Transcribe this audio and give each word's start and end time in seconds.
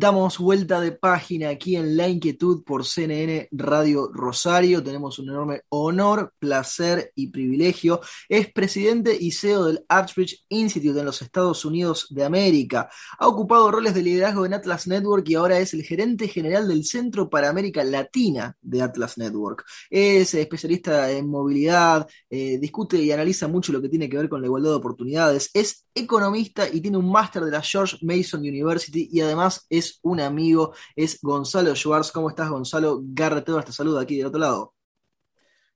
Damos 0.00 0.38
vuelta 0.38 0.80
de 0.80 0.92
página 0.92 1.50
aquí 1.50 1.76
en 1.76 1.94
La 1.94 2.08
Inquietud 2.08 2.64
por 2.64 2.86
CNN 2.86 3.48
Radio 3.52 4.10
Rosario. 4.10 4.82
Tenemos 4.82 5.18
un 5.18 5.28
enorme 5.28 5.60
honor, 5.68 6.32
placer 6.38 7.12
y 7.14 7.26
privilegio. 7.26 8.00
Es 8.26 8.50
presidente 8.50 9.14
y 9.20 9.30
CEO 9.30 9.66
del 9.66 9.84
Archbridge 9.90 10.46
Institute 10.48 10.98
en 10.98 11.04
los 11.04 11.20
Estados 11.20 11.66
Unidos 11.66 12.06
de 12.08 12.24
América. 12.24 12.88
Ha 13.18 13.28
ocupado 13.28 13.70
roles 13.70 13.92
de 13.92 14.00
liderazgo 14.02 14.46
en 14.46 14.54
Atlas 14.54 14.86
Network 14.86 15.28
y 15.28 15.34
ahora 15.34 15.58
es 15.58 15.74
el 15.74 15.82
gerente 15.82 16.28
general 16.28 16.66
del 16.66 16.86
Centro 16.86 17.28
para 17.28 17.50
América 17.50 17.84
Latina 17.84 18.56
de 18.62 18.80
Atlas 18.80 19.18
Network. 19.18 19.66
Es 19.90 20.32
especialista 20.32 21.10
en 21.10 21.28
movilidad, 21.28 22.08
eh, 22.30 22.56
discute 22.58 22.96
y 22.96 23.12
analiza 23.12 23.48
mucho 23.48 23.70
lo 23.70 23.82
que 23.82 23.90
tiene 23.90 24.08
que 24.08 24.16
ver 24.16 24.30
con 24.30 24.40
la 24.40 24.46
igualdad 24.46 24.70
de 24.70 24.76
oportunidades. 24.76 25.50
Es 25.52 25.84
economista 25.94 26.66
y 26.72 26.80
tiene 26.80 26.96
un 26.96 27.12
máster 27.12 27.44
de 27.44 27.50
la 27.50 27.60
George 27.60 27.98
Mason 28.00 28.40
University 28.40 29.06
y 29.12 29.20
además 29.20 29.66
es 29.68 29.89
un 30.02 30.20
amigo, 30.20 30.74
es 30.94 31.18
Gonzalo 31.20 31.74
Schwartz. 31.74 32.12
¿Cómo 32.12 32.28
estás, 32.28 32.48
Gonzalo? 32.48 33.00
Garrett 33.02 33.46
te 33.64 33.72
saluda 33.72 34.02
aquí 34.02 34.16
del 34.16 34.26
otro 34.26 34.40
lado. 34.40 34.74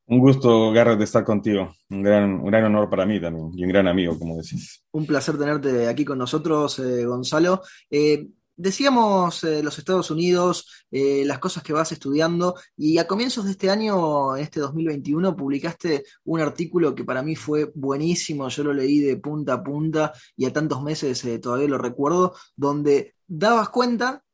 Un 0.07 0.19
gusto, 0.19 0.71
Garrett, 0.71 0.99
de 0.99 1.05
estar 1.05 1.25
contigo. 1.25 1.75
Un 1.89 2.03
gran, 2.03 2.35
un 2.35 2.47
gran 2.47 2.65
honor 2.65 2.91
para 2.91 3.07
mí 3.07 3.21
también 3.21 3.51
y 3.55 3.65
un 3.65 3.71
gran 3.71 3.89
amigo, 3.89 4.19
como 4.19 4.37
decís. 4.37 4.85
Un 4.93 5.07
placer 5.07 5.39
tenerte 5.39 5.89
aquí 5.89 6.05
con 6.05 6.19
nosotros, 6.19 6.79
eh, 6.79 7.07
Gonzalo. 7.07 7.63
Eh, 7.91 8.27
decíamos 8.57 9.45
eh, 9.45 9.63
los 9.63 9.79
Estados 9.79 10.11
Unidos, 10.11 10.67
las 10.91 11.41
cosas 11.41 11.63
que 11.65 11.73
vas 11.73 11.91
estudiando, 11.91 12.55
y 12.77 12.99
a 12.99 13.07
comienzos 13.07 13.47
de 13.47 13.51
este 13.51 13.69
año, 13.69 14.37
este 14.37 14.61
2021, 14.61 15.35
publicaste 15.35 16.05
un 16.25 16.41
artículo 16.41 16.95
que 16.95 17.05
para 17.05 17.23
mí 17.23 17.35
fue 17.35 17.73
buenísimo, 17.75 18.49
yo 18.49 18.63
lo 18.63 18.73
leí 18.73 19.01
de 19.01 19.17
punta 19.17 19.55
a 19.55 19.63
punta 19.63 20.13
y 20.37 20.45
a 20.45 20.53
tantos 20.53 20.83
meses 20.83 21.25
todavía 21.41 21.69
lo 21.69 21.79
recuerdo, 21.79 22.35
donde 22.55 23.15
dabas 23.27 23.71
cuenta 23.71 24.25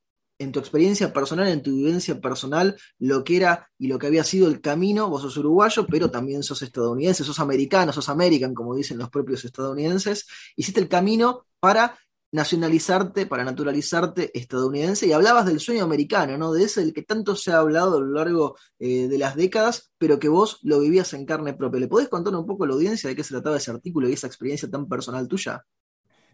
en 0.41 0.53
tu 0.53 0.59
experiencia 0.59 1.13
personal, 1.13 1.49
en 1.49 1.63
tu 1.63 1.71
vivencia 1.71 2.19
personal, 2.19 2.75
lo 2.99 3.23
que 3.23 3.37
era 3.37 3.71
y 3.79 3.89
lo 3.89 3.99
que 3.99 4.07
había 4.07 4.25
sido 4.25 4.49
el 4.49 4.63
camino, 4.63 5.11
vos 5.11 5.21
sos 5.21 5.37
uruguayo, 5.37 5.87
pero 5.87 6.11
también 6.11 6.43
sos 6.43 6.63
estadounidense, 6.63 7.25
sos 7.25 7.41
americano, 7.41 7.93
sos 7.93 8.09
american, 8.09 8.55
como 8.55 8.75
dicen 8.75 8.97
los 8.97 9.11
propios 9.11 9.45
estadounidenses, 9.45 10.27
hiciste 10.57 10.81
el 10.81 10.89
camino 10.89 11.45
para 11.61 11.99
nacionalizarte, 12.33 13.27
para 13.27 13.45
naturalizarte 13.45 14.31
estadounidense, 14.39 15.07
y 15.07 15.13
hablabas 15.13 15.47
del 15.47 15.61
sueño 15.61 15.85
americano, 15.85 16.39
¿no? 16.39 16.53
De 16.53 16.65
ese 16.65 16.81
del 16.81 16.93
que 16.93 17.03
tanto 17.03 17.37
se 17.37 17.53
ha 17.53 17.59
hablado 17.59 17.99
a 17.99 18.01
lo 18.01 18.13
largo 18.13 18.57
eh, 18.79 19.09
de 19.09 19.19
las 19.19 19.37
décadas, 19.37 19.93
pero 19.99 20.19
que 20.19 20.29
vos 20.29 20.59
lo 20.63 20.81
vivías 20.81 21.13
en 21.15 21.27
carne 21.27 21.55
propia. 21.55 21.81
¿Le 21.81 21.89
podés 21.89 22.09
contar 22.09 22.35
un 22.35 22.47
poco 22.47 22.65
a 22.65 22.69
la 22.69 22.75
audiencia 22.75 23.09
de 23.09 23.17
qué 23.17 23.25
se 23.25 23.35
trataba 23.35 23.57
ese 23.57 23.71
artículo 23.71 24.09
y 24.09 24.13
esa 24.13 24.27
experiencia 24.27 24.71
tan 24.71 24.89
personal 24.89 25.27
tuya? 25.29 25.65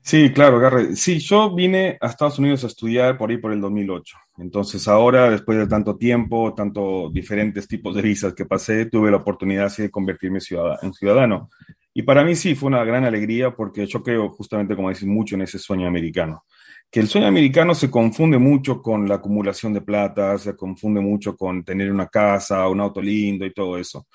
Sí, 0.06 0.32
claro, 0.32 0.60
Garre. 0.60 0.94
Sí, 0.94 1.18
yo 1.18 1.52
vine 1.52 1.98
a 2.00 2.06
Estados 2.06 2.38
Unidos 2.38 2.62
a 2.62 2.68
estudiar 2.68 3.18
por 3.18 3.28
ahí 3.28 3.38
por 3.38 3.52
el 3.52 3.60
2008. 3.60 4.16
Entonces 4.38 4.86
ahora, 4.86 5.28
después 5.30 5.58
de 5.58 5.66
tanto 5.66 5.96
tiempo, 5.96 6.54
tanto 6.54 7.10
diferentes 7.10 7.66
tipos 7.66 7.92
de 7.92 8.02
visas 8.02 8.32
que 8.32 8.44
pasé, 8.44 8.86
tuve 8.86 9.10
la 9.10 9.16
oportunidad 9.16 9.76
de 9.76 9.90
convertirme 9.90 10.38
en 10.82 10.92
ciudadano. 10.92 11.50
Y 11.98 12.02
para 12.02 12.22
mí 12.22 12.36
sí, 12.36 12.54
fue 12.54 12.66
una 12.66 12.84
gran 12.84 13.06
alegría 13.06 13.56
porque 13.56 13.86
yo 13.86 14.02
creo 14.02 14.28
justamente, 14.28 14.76
como 14.76 14.90
decís, 14.90 15.06
mucho 15.06 15.34
en 15.34 15.40
ese 15.40 15.58
sueño 15.58 15.88
americano. 15.88 16.44
Que 16.90 17.00
el 17.00 17.08
sueño 17.08 17.26
americano 17.26 17.74
se 17.74 17.90
confunde 17.90 18.36
mucho 18.36 18.82
con 18.82 19.08
la 19.08 19.14
acumulación 19.14 19.72
de 19.72 19.80
plata, 19.80 20.36
se 20.36 20.54
confunde 20.54 21.00
mucho 21.00 21.34
con 21.34 21.64
tener 21.64 21.90
una 21.90 22.06
casa, 22.08 22.68
un 22.68 22.82
auto 22.82 23.00
lindo 23.00 23.46
y 23.46 23.54
todo 23.54 23.78
eso. 23.78 24.06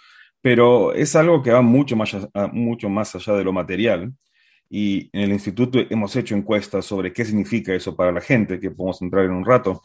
Pero 0.42 0.94
es 0.94 1.16
algo 1.16 1.42
que 1.42 1.50
va 1.50 1.64
mucho 1.64 1.96
más, 1.96 2.16
mucho 2.54 2.88
más 2.88 3.16
allá 3.16 3.34
de 3.34 3.44
lo 3.44 3.52
material 3.52 4.14
y 4.70 5.10
en 5.12 5.22
el 5.22 5.32
instituto 5.32 5.80
hemos 5.90 6.16
hecho 6.16 6.36
encuestas 6.36 6.86
sobre 6.86 7.12
qué 7.12 7.26
significa 7.26 7.74
eso 7.74 7.96
para 7.96 8.12
la 8.12 8.22
gente, 8.22 8.60
que 8.60 8.70
podemos 8.70 9.02
entrar 9.02 9.26
en 9.26 9.32
un 9.32 9.44
rato, 9.44 9.82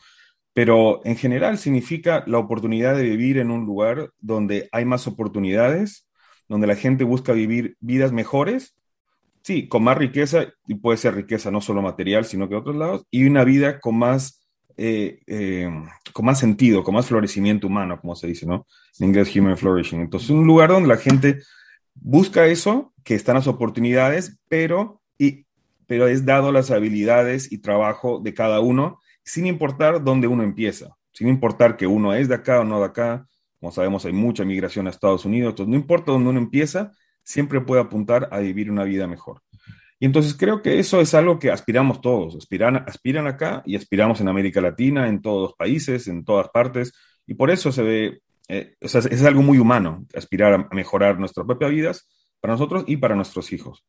pero 0.53 1.01
en 1.07 1.17
general 1.17 1.57
significa 1.57 2.25
la 2.27 2.37
oportunidad 2.37 2.95
de 2.95 3.05
vivir 3.05 3.39
en 3.39 3.51
un 3.51 3.65
lugar 3.65 4.11
donde 4.19 4.69
hay 4.71 4.85
más 4.85 5.07
oportunidades, 5.07 6.06
donde 6.49 6.67
la 6.67 6.77
gente 6.77 7.05
busca 7.05 7.33
vivir 7.33 7.77
vidas 7.81 8.13
mejores, 8.13 8.77
sí, 9.43 9.69
con 9.69 9.85
más 9.85 9.97
riqueza, 9.97 10.47
y 10.67 10.75
puede 10.75 10.99
ser 10.99 11.15
riqueza 11.15 11.51
no 11.51 11.61
solo 11.61 11.83
material, 11.83 12.25
sino 12.25 12.49
que 12.49 12.57
otros 12.57 12.77
lados, 12.77 13.07
y 13.11 13.27
una 13.27 13.45
vida 13.45 13.81
con 13.81 13.97
más, 13.97 14.47
eh, 14.77 15.21
eh, 15.27 15.71
con 16.13 16.25
más 16.25 16.39
sentido, 16.41 16.83
con 16.83 16.95
más 16.95 17.07
florecimiento 17.07 17.67
humano, 17.67 18.01
como 18.01 18.17
se 18.17 18.27
dice, 18.27 18.47
¿no? 18.47 18.67
En 18.99 19.09
inglés, 19.09 19.35
human 19.37 19.57
flourishing. 19.57 20.01
Entonces, 20.01 20.31
un 20.31 20.47
lugar 20.47 20.71
donde 20.71 20.89
la 20.89 20.97
gente 20.97 21.39
busca 21.95 22.47
eso, 22.47 22.93
que 23.05 23.15
están 23.15 23.37
las 23.37 23.47
oportunidades, 23.47 24.39
pero, 24.49 25.01
y, 25.17 25.47
pero 25.87 26.09
es 26.09 26.25
dado 26.25 26.51
las 26.51 26.71
habilidades 26.71 27.53
y 27.53 27.59
trabajo 27.59 28.21
de 28.21 28.35
cada 28.35 28.61
uno, 28.61 29.01
sin 29.23 29.47
importar 29.47 30.03
dónde 30.03 30.27
uno 30.27 30.43
empieza, 30.43 30.97
sin 31.13 31.29
importar 31.29 31.77
que 31.77 31.87
uno 31.87 32.15
es 32.15 32.29
de 32.29 32.35
acá 32.35 32.61
o 32.61 32.65
no 32.65 32.81
de 32.81 32.87
acá. 32.87 33.27
Como 33.67 33.75
sabemos, 33.75 34.05
hay 34.05 34.13
mucha 34.13 34.45
migración 34.45 34.87
a 34.87 34.91
Estados 34.91 35.25
Unidos, 35.25 35.51
entonces 35.51 35.71
no 35.71 35.75
importa 35.75 36.13
dónde 36.13 36.31
uno 36.31 36.39
empieza, 36.39 36.93
siempre 37.25 37.61
puede 37.61 37.83
apuntar 37.83 38.29
a 38.31 38.39
vivir 38.39 38.71
una 38.71 38.85
vida 38.85 39.09
mejor. 39.09 39.43
Y 39.99 40.07
entonces 40.07 40.37
creo 40.39 40.63
que 40.63 40.79
eso 40.79 41.01
es 41.01 41.15
algo 41.15 41.41
que 41.41 41.51
aspiramos 41.51 42.01
todos, 42.01 42.37
aspiran, 42.37 42.77
aspiran 42.77 43.27
acá 43.27 43.65
y 43.67 43.75
aspiramos 43.75 44.21
en 44.21 44.29
América 44.29 44.61
Latina, 44.61 45.09
en 45.09 45.21
todos 45.21 45.49
los 45.49 45.55
países, 45.55 46.07
en 46.07 46.25
todas 46.25 46.49
partes, 46.51 46.93
y 47.27 47.35
por 47.35 47.51
eso 47.51 47.73
se 47.73 47.83
ve 47.83 48.21
eh, 48.47 48.77
es 48.79 49.25
algo 49.25 49.43
muy 49.43 49.59
humano, 49.59 50.07
aspirar 50.15 50.53
a 50.53 50.69
mejorar 50.73 51.19
nuestras 51.19 51.45
propias 51.45 51.73
vidas 51.73 52.09
para 52.41 52.55
nosotros 52.55 52.85
y 52.87 52.99
para 52.99 53.17
nuestros 53.17 53.53
hijos. 53.53 53.85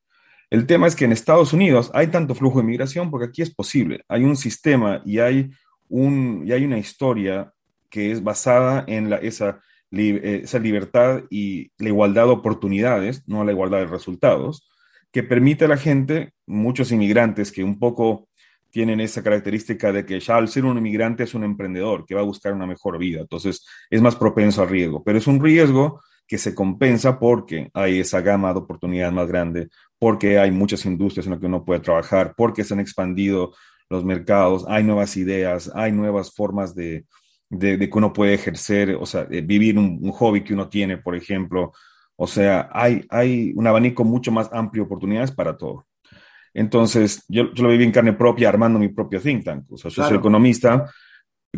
El 0.50 0.66
tema 0.66 0.88
es 0.88 0.96
que 0.96 1.06
en 1.06 1.12
Estados 1.12 1.54
Unidos 1.54 1.92
hay 1.94 2.08
tanto 2.08 2.34
flujo 2.34 2.58
de 2.58 2.66
migración 2.66 3.12
porque 3.12 3.28
aquí 3.28 3.44
es 3.44 3.54
posible. 3.54 4.04
Hay 4.08 4.24
un 4.24 4.38
sistema 4.38 5.04
y 5.06 5.20
hay, 5.20 5.52
un, 5.88 6.46
y 6.48 6.52
hay 6.52 6.66
una 6.66 6.80
historia 6.80 7.54
que 7.90 8.12
es 8.12 8.24
basada 8.24 8.84
en 8.88 9.12
esa, 9.22 9.62
eh, 9.92 10.42
esa 10.44 10.60
libertad 10.60 11.24
y 11.30 11.72
la 11.78 11.90
igualdad 11.90 12.26
de 12.26 12.32
oportunidades, 12.32 13.24
no 13.28 13.44
la 13.44 13.52
igualdad 13.52 13.80
de 13.80 13.88
resultados, 13.88 14.70
que 15.12 15.24
permite 15.24 15.66
a 15.66 15.70
la 15.70 15.78
gente, 15.78 16.34
muchos 16.46 16.92
inmigrantes 16.92 17.52
que 17.52 17.64
un 17.64 17.80
poco 17.80 18.28
tienen 18.70 19.00
esa 19.00 19.24
característica 19.24 19.92
de 19.92 20.06
que 20.06 20.20
ya 20.20 20.36
al 20.36 20.50
ser 20.50 20.66
un 20.66 20.78
inmigrante 20.78 21.24
es 21.24 21.34
un 21.34 21.44
emprendedor 21.44 22.06
que 22.06 22.16
va 22.16 22.22
a 22.22 22.26
buscar 22.26 22.54
una 22.54 22.68
mejor 22.68 22.98
vida, 22.98 23.22
entonces 23.22 23.66
es 23.90 24.02
más 24.02 24.16
propenso 24.16 24.62
al 24.62 24.70
riesgo, 24.70 25.04
pero 25.04 25.18
es 25.18 25.28
un 25.28 25.42
riesgo 25.42 26.02
que 26.28 26.38
se 26.38 26.54
compensa 26.54 27.20
porque 27.20 27.70
hay 27.74 28.00
esa 28.00 28.22
gama 28.22 28.52
de 28.52 28.60
oportunidades 28.60 29.14
más 29.14 29.28
grande, 29.28 29.70
porque 29.98 30.38
hay 30.38 30.52
muchas 30.52 30.86
industrias 30.86 31.26
en 31.26 31.32
las 31.32 31.40
que 31.40 31.46
uno 31.46 31.64
puede 31.64 31.80
trabajar, 31.80 32.34
porque 32.36 32.66
se 32.66 32.74
han 32.74 32.82
expandido 32.82 33.56
los 33.90 34.04
mercados, 34.04 34.66
hay 34.68 34.84
nuevas 34.84 35.16
ideas, 35.16 35.72
hay 35.74 35.94
nuevas 35.94 36.36
formas 36.36 36.76
de, 36.76 37.06
de, 37.50 37.78
que 37.78 37.98
uno 37.98 38.14
puede 38.14 38.34
ejercer, 38.34 38.96
o 39.00 39.06
sea, 39.06 39.24
vivir 39.24 39.78
un, 39.78 40.00
un, 40.02 40.12
hobby 40.12 40.44
que 40.44 40.54
uno 40.54 40.70
tiene, 40.70 40.98
por 40.98 41.16
ejemplo. 41.16 41.72
O 42.16 42.28
sea, 42.28 42.70
hay, 42.74 43.06
hay 43.10 43.54
un 43.56 43.68
abanico 43.68 44.04
mucho 44.04 44.32
más 44.32 44.50
amplio 44.52 44.84
de 44.84 44.88
oportunidades 44.88 45.32
para 45.32 45.56
todo. 45.56 45.86
Entonces, 46.54 47.24
yo, 47.28 47.54
yo, 47.54 47.64
lo 47.64 47.70
viví 47.70 47.84
en 47.84 47.92
carne 47.92 48.14
propia 48.14 48.50
armando 48.50 48.80
mi 48.80 48.90
propio 48.90 49.22
think 49.22 49.46
tank. 49.46 49.72
O 49.72 49.78
sea, 49.78 49.92
yo 49.92 50.04
soy 50.04 50.18
economista. 50.18 50.92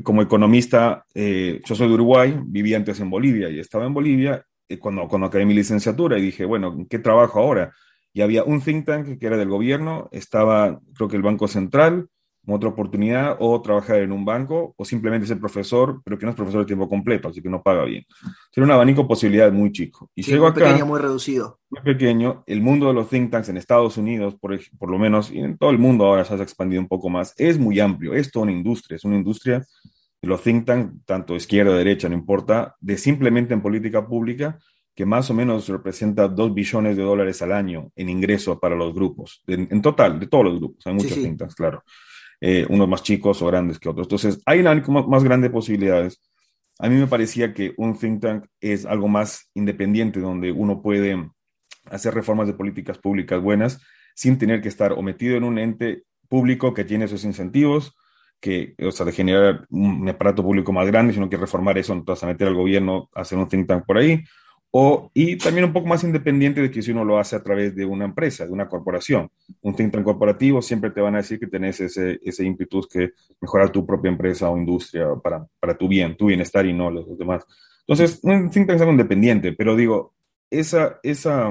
Como 0.04 0.22
economista, 0.22 1.06
eh, 1.16 1.62
yo 1.66 1.76
soy 1.76 1.88
de 1.88 1.94
Uruguay, 1.94 2.40
viví 2.46 2.74
antes 2.74 3.00
en 3.00 3.10
Bolivia 3.10 3.50
y 3.50 3.60
estaba 3.60 3.86
en 3.86 3.94
Bolivia 3.94 4.46
eh, 4.68 4.78
cuando, 4.78 5.08
cuando 5.08 5.28
acabé 5.28 5.46
mi 5.46 5.54
licenciatura 5.54 6.18
y 6.18 6.22
dije, 6.22 6.46
bueno, 6.46 6.86
¿qué 6.90 7.00
trabajo 7.00 7.40
ahora? 7.40 7.74
Y 8.14 8.22
había 8.22 8.44
un 8.44 8.62
think 8.62 8.86
tank 8.86 9.18
que 9.20 9.26
era 9.26 9.38
del 9.38 9.50
gobierno, 9.50 10.10
estaba, 10.12 10.80
creo 10.94 11.08
que 11.08 11.16
el 11.16 11.24
Banco 11.24 11.48
Central, 11.48 12.08
otra 12.48 12.70
oportunidad, 12.70 13.38
o 13.40 13.62
trabajar 13.62 13.98
en 13.98 14.12
un 14.12 14.26
banco, 14.26 14.74
o 14.78 14.86
simplemente 14.86 15.28
ser 15.28 15.40
profesor, 15.40 16.02
pero 16.04 16.18
que 16.18 16.26
no 16.26 16.32
es 16.32 16.36
profesor 16.36 16.62
de 16.62 16.66
tiempo 16.66 16.90
completo, 16.90 17.28
así 17.28 17.42
que 17.42 17.50
no 17.50 17.62
paga 17.62 17.86
bien. 17.86 18.06
Tiene 18.52 18.66
un 18.66 18.72
abanico 18.72 19.04
de 19.04 19.08
posibilidades 19.08 19.54
muy 19.54 19.72
chico. 19.72 20.10
Y 20.16 20.24
sí, 20.24 20.36
muy 20.36 20.48
acá, 20.48 20.66
pequeño, 20.66 20.86
muy 20.86 21.00
reducido. 21.00 21.60
Muy 21.70 21.82
pequeño. 21.82 22.44
El 22.48 22.62
mundo 22.62 22.88
de 22.88 22.94
los 22.94 23.10
think 23.10 23.32
tanks 23.32 23.50
en 23.50 23.58
Estados 23.58 23.98
Unidos, 23.98 24.36
por, 24.40 24.60
por 24.78 24.90
lo 24.90 24.98
menos, 24.98 25.32
y 25.32 25.40
en 25.40 25.58
todo 25.58 25.70
el 25.70 25.78
mundo 25.78 26.06
ahora 26.06 26.26
se 26.26 26.34
ha 26.34 26.38
expandido 26.38 26.82
un 26.82 26.88
poco 26.88 27.10
más, 27.10 27.34
es 27.38 27.60
muy 27.60 27.80
amplio. 27.80 28.14
Es 28.14 28.32
toda 28.32 28.44
una 28.44 28.54
industria, 28.54 28.96
es 28.96 29.04
una 29.04 29.16
industria 29.16 29.66
de 30.22 30.28
los 30.28 30.42
think 30.42 30.66
tanks, 30.66 31.06
tanto 31.06 31.36
izquierda 31.36 31.72
o 31.72 31.76
derecha, 31.76 32.10
no 32.10 32.16
importa, 32.16 32.76
de 32.80 32.98
simplemente 32.98 33.54
en 33.54 33.62
política 33.62 34.06
pública, 34.06 34.60
que 35.00 35.06
más 35.06 35.30
o 35.30 35.34
menos 35.34 35.70
representa 35.70 36.28
2 36.28 36.54
billones 36.54 36.98
de 36.98 37.04
dólares 37.04 37.42
al 37.42 37.54
año 37.54 37.90
en 37.96 38.10
ingreso 38.10 38.60
para 38.60 38.76
los 38.76 38.94
grupos, 38.94 39.42
en, 39.48 39.82
total, 39.82 40.20
de 40.20 40.28
todos 40.28 40.44
los 40.44 40.60
grupos. 40.60 40.86
Hay 40.88 40.94
muchos 40.94 41.14
sí, 41.14 41.24
think 41.24 41.40
tanks, 41.40 41.56
claro. 41.56 41.84
Eh, 42.42 42.66
unos 42.70 42.88
más 42.88 43.04
chicos 43.04 43.42
o 43.42 43.48
grandes 43.48 43.80
que 43.80 43.90
otros. 43.90 44.06
Entonces, 44.06 44.42
hay 44.46 44.60
una 44.60 44.74
más 45.08 45.24
grandes 45.24 45.52
posibilidades. 45.52 46.22
A 46.80 46.88
mí 46.88 46.96
me 46.96 47.08
parecía 47.08 47.54
que 47.54 47.74
un 47.76 47.98
think 47.98 48.22
tank 48.22 48.46
es 48.62 48.86
algo 48.86 49.10
más 49.10 49.50
independiente, 49.54 50.22
donde 50.22 50.54
uno 50.54 50.82
puede 50.82 51.30
hacer 51.86 52.14
reformas 52.14 52.48
de 52.48 52.54
políticas 52.54 52.98
públicas 52.98 53.42
buenas 53.42 53.82
sin 54.16 54.38
tener 54.38 54.62
que 54.62 54.70
estar 54.70 54.94
o 54.94 55.02
metido 55.02 55.36
en 55.36 55.44
un 55.44 55.60
ente 55.60 56.04
público 56.30 56.74
que 56.74 56.86
tiene 56.86 57.08
sus 57.08 57.26
incentivos, 57.26 57.96
que, 58.40 58.76
o 58.82 58.92
sea, 58.92 59.06
de 59.06 59.12
generar 59.12 59.66
un 59.70 60.08
aparato 60.08 60.44
público 60.44 60.72
más 60.72 60.88
grande, 60.88 61.12
si 61.12 61.20
uno 61.20 61.28
quiere 61.28 61.42
reformar 61.42 61.78
eso, 61.78 61.92
entonces 61.94 62.24
a 62.24 62.28
meter 62.28 62.48
al 62.48 62.56
gobierno, 62.56 63.10
hacer 63.14 63.38
un 63.38 63.50
think 63.50 63.68
tank 63.68 63.86
por 63.86 63.98
ahí, 63.98 64.24
o, 64.72 65.10
y 65.16 65.36
también 65.38 65.66
un 65.66 65.74
poco 65.74 65.88
más 65.88 66.04
independiente 66.04 66.62
de 66.62 66.70
que 66.70 66.82
si 66.82 66.92
uno 66.92 67.04
lo 67.04 67.18
hace 67.18 67.36
a 67.36 67.44
través 67.44 67.76
de 67.76 67.86
una 67.86 68.06
empresa, 68.06 68.46
de 68.46 68.52
una 68.52 68.68
corporación. 68.68 69.30
Un 69.62 69.76
think 69.76 69.92
tank 69.92 70.04
corporativo 70.04 70.62
siempre 70.62 70.92
te 70.92 71.02
van 71.02 71.16
a 71.16 71.20
decir 71.20 71.40
que 71.40 71.48
tenés 71.48 71.80
ese, 71.80 72.20
ese 72.24 72.46
ímpetu 72.46 72.88
que 72.88 73.14
mejorar 73.42 73.72
tu 73.72 73.86
propia 73.86 74.10
empresa 74.10 74.50
o 74.50 74.58
industria 74.58 75.08
para, 75.24 75.46
para 75.60 75.76
tu 75.76 75.88
bien, 75.88 76.16
tu 76.16 76.28
bienestar 76.28 76.66
y 76.68 76.74
no 76.74 76.92
los, 76.92 77.18
demás. 77.18 77.46
Entonces, 77.88 78.20
un 78.22 78.52
think 78.52 78.68
tank 78.68 78.76
es 78.76 78.82
algo 78.82 78.92
independiente, 78.92 79.54
pero 79.54 79.76
digo, 79.76 80.14
esa, 80.52 81.00
esa, 81.02 81.50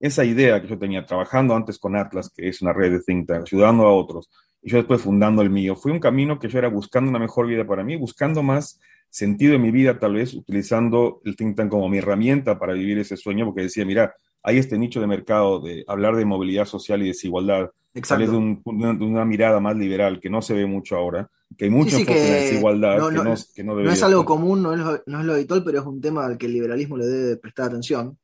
esa 0.00 0.24
idea 0.24 0.62
que 0.62 0.68
yo 0.68 0.78
tenía 0.78 1.04
trabajando 1.04 1.54
antes 1.54 1.78
con 1.78 1.96
Atlas, 1.96 2.32
que 2.34 2.48
es 2.48 2.62
una 2.62 2.72
red 2.72 2.92
de 2.92 3.00
think 3.00 3.26
tank, 3.26 3.42
ayudando 3.42 3.84
a 3.84 3.92
otros, 3.92 4.30
y 4.62 4.70
yo 4.70 4.78
después 4.78 5.02
fundando 5.02 5.42
el 5.42 5.50
mío, 5.50 5.76
fue 5.76 5.92
un 5.92 6.00
camino 6.00 6.38
que 6.38 6.48
yo 6.48 6.58
era 6.58 6.68
buscando 6.68 7.10
una 7.10 7.18
mejor 7.18 7.46
vida 7.46 7.66
para 7.66 7.84
mí, 7.84 7.96
buscando 7.96 8.42
más 8.42 8.80
sentido 9.14 9.54
en 9.54 9.62
mi 9.62 9.70
vida, 9.70 10.00
tal 10.00 10.14
vez 10.14 10.34
utilizando 10.34 11.20
el 11.24 11.36
think 11.36 11.56
tank 11.56 11.70
como 11.70 11.88
mi 11.88 11.98
herramienta 11.98 12.58
para 12.58 12.72
vivir 12.72 12.98
ese 12.98 13.16
sueño, 13.16 13.44
porque 13.44 13.62
decía, 13.62 13.84
mira, 13.84 14.12
hay 14.42 14.58
este 14.58 14.76
nicho 14.76 15.00
de 15.00 15.06
mercado 15.06 15.60
de 15.60 15.84
hablar 15.86 16.16
de 16.16 16.24
movilidad 16.24 16.64
social 16.64 17.00
y 17.00 17.06
desigualdad, 17.06 17.70
tal 18.08 18.18
vez 18.18 18.30
de, 18.32 18.36
una, 18.36 19.24
mirada 19.24 19.60
más 19.60 19.76
liberal 19.76 20.18
que 20.18 20.28
no 20.28 20.42
se 20.42 20.54
ve 20.54 20.66
mucho 20.66 20.96
ahora, 20.96 21.30
que 21.56 21.66
hay 21.66 21.70
mucho 21.70 21.96
desigualdad 21.96 22.98
no, 22.98 23.08
que, 23.08 23.62
no, 23.62 23.74
no, 23.76 23.90
es 23.92 24.02
algo 24.02 24.24
común, 24.24 24.64
no 24.64 24.72
es, 24.72 24.80
lo, 24.80 25.00
no 25.06 25.20
es 25.20 25.26
lo 25.26 25.34
habitual, 25.34 25.62
pero 25.64 25.78
es 25.78 25.86
un 25.86 26.00
tema 26.00 26.26
al 26.26 26.36
que 26.36 26.46
el 26.46 26.52
liberalismo 26.54 26.96
le 26.96 27.06
debe 27.06 27.36
prestar 27.36 27.66
atención. 27.66 28.18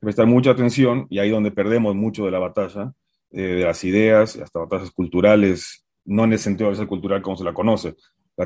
Prestar 0.00 0.26
mucha 0.26 0.52
atención 0.52 1.06
y 1.10 1.18
ahí 1.18 1.28
donde 1.28 1.50
perdemos 1.50 1.94
mucho 1.94 2.24
de 2.24 2.30
la 2.30 2.38
batalla, 2.38 2.94
eh, 3.30 3.42
de 3.42 3.64
las 3.64 3.84
ideas, 3.84 4.36
hasta 4.36 4.60
batallas 4.60 4.90
culturales, 4.90 5.84
no 6.06 6.24
en 6.24 6.32
el 6.32 6.38
sentido 6.38 6.70
de 6.70 6.78
la 6.78 6.86
cultural 6.86 7.20
como 7.20 7.36
se 7.36 7.44
la 7.44 7.52
conoce, 7.52 7.94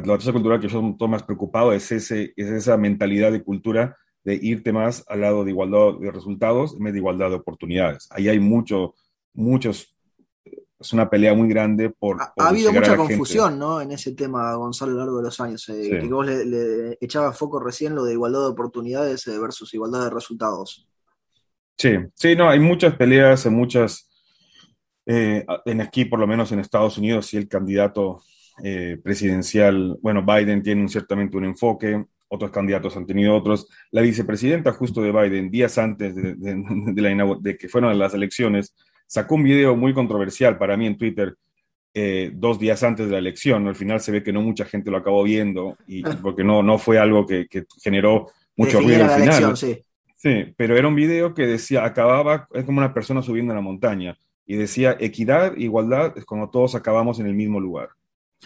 la, 0.00 0.16
la 0.16 0.32
cultural 0.32 0.60
que 0.60 0.68
yo 0.68 0.80
estoy 0.90 1.08
más 1.08 1.22
preocupado 1.22 1.72
es, 1.72 1.90
ese, 1.92 2.32
es 2.36 2.50
esa 2.50 2.76
mentalidad 2.76 3.32
de 3.32 3.42
cultura 3.42 3.96
de 4.24 4.38
irte 4.40 4.72
más 4.72 5.04
al 5.08 5.20
lado 5.20 5.44
de 5.44 5.50
igualdad 5.50 6.00
de 6.00 6.10
resultados 6.10 6.74
en 6.74 6.84
vez 6.84 6.92
de 6.94 6.98
igualdad 6.98 7.28
de 7.28 7.36
oportunidades. 7.36 8.08
Ahí 8.10 8.28
hay 8.28 8.40
mucho, 8.40 8.94
muchos, 9.34 9.94
es 10.78 10.92
una 10.92 11.08
pelea 11.10 11.34
muy 11.34 11.48
grande 11.48 11.90
por... 11.90 12.20
Ha, 12.20 12.32
ha 12.38 12.48
habido 12.48 12.72
mucha 12.72 12.96
confusión, 12.96 13.58
¿no? 13.58 13.80
En 13.80 13.92
ese 13.92 14.14
tema, 14.14 14.54
Gonzalo, 14.54 14.92
a 14.92 14.94
lo 14.94 15.00
largo 15.00 15.16
de 15.18 15.24
los 15.24 15.40
años. 15.40 15.68
Eh, 15.68 15.98
Que 16.00 16.06
vos 16.08 16.26
le, 16.26 16.44
le 16.44 16.98
echabas 17.00 17.36
foco 17.36 17.60
recién 17.60 17.94
lo 17.94 18.04
de 18.04 18.14
igualdad 18.14 18.40
de 18.40 18.46
oportunidades 18.46 19.26
eh, 19.26 19.38
versus 19.38 19.74
igualdad 19.74 20.04
de 20.04 20.10
resultados. 20.10 20.88
Sí, 21.76 21.90
sí, 22.14 22.34
no, 22.34 22.48
hay 22.48 22.60
muchas 22.60 22.96
peleas, 22.96 23.44
hay 23.44 23.52
muchas... 23.52 24.10
Eh, 25.06 25.44
en 25.66 25.82
aquí, 25.82 26.06
por 26.06 26.18
lo 26.18 26.26
menos 26.26 26.50
en 26.50 26.60
Estados 26.60 26.96
Unidos, 26.96 27.26
si 27.26 27.36
el 27.36 27.46
candidato 27.46 28.22
eh, 28.62 28.98
presidencial, 29.02 29.98
bueno, 30.00 30.24
Biden 30.24 30.62
tiene 30.62 30.82
un, 30.82 30.88
ciertamente 30.88 31.36
un 31.36 31.44
enfoque, 31.44 32.04
otros 32.28 32.50
candidatos 32.50 32.96
han 32.96 33.06
tenido 33.06 33.34
otros. 33.34 33.68
La 33.90 34.02
vicepresidenta 34.02 34.72
justo 34.72 35.02
de 35.02 35.12
Biden, 35.12 35.50
días 35.50 35.76
antes 35.78 36.14
de, 36.14 36.34
de, 36.36 37.56
que 37.56 37.68
fueron 37.68 37.98
las 37.98 38.14
elecciones, 38.14 38.74
sacó 39.06 39.36
un 39.36 39.44
video 39.44 39.76
muy 39.76 39.94
controversial 39.94 40.58
para 40.58 40.76
mí 40.76 40.86
en 40.86 40.98
Twitter, 40.98 41.34
eh, 41.92 42.30
dos 42.34 42.58
días 42.58 42.82
antes 42.82 43.06
de 43.06 43.12
la 43.12 43.18
elección. 43.18 43.66
Al 43.68 43.76
final 43.76 44.00
se 44.00 44.12
ve 44.12 44.22
que 44.22 44.32
no 44.32 44.42
mucha 44.42 44.64
gente 44.64 44.90
lo 44.90 44.96
acabó 44.96 45.22
viendo, 45.22 45.76
y, 45.86 46.02
porque 46.02 46.44
no, 46.44 46.62
no 46.62 46.78
fue 46.78 46.98
algo 46.98 47.26
que, 47.26 47.46
generó 47.82 48.30
mucho 48.56 48.80
ruido 48.80 49.04
al 49.04 49.20
final. 49.20 49.56
sí. 49.56 49.78
sí, 50.16 50.54
pero 50.56 50.76
era 50.76 50.88
un 50.88 50.94
video 50.94 51.34
que 51.34 51.46
decía, 51.46 51.84
acababa, 51.84 52.48
es 52.52 52.64
como 52.64 52.78
una 52.78 52.94
persona 52.94 53.22
subiendo 53.22 53.52
a 53.52 53.56
la 53.56 53.62
montaña, 53.62 54.16
y 54.46 54.56
decía, 54.56 54.96
equidad, 55.00 55.56
igualdad, 55.56 56.16
es 56.16 56.24
como 56.24 56.50
todos 56.50 56.74
acabamos 56.74 57.18
en 57.20 57.26
el 57.26 57.34
mismo 57.34 57.60
lugar. 57.60 57.90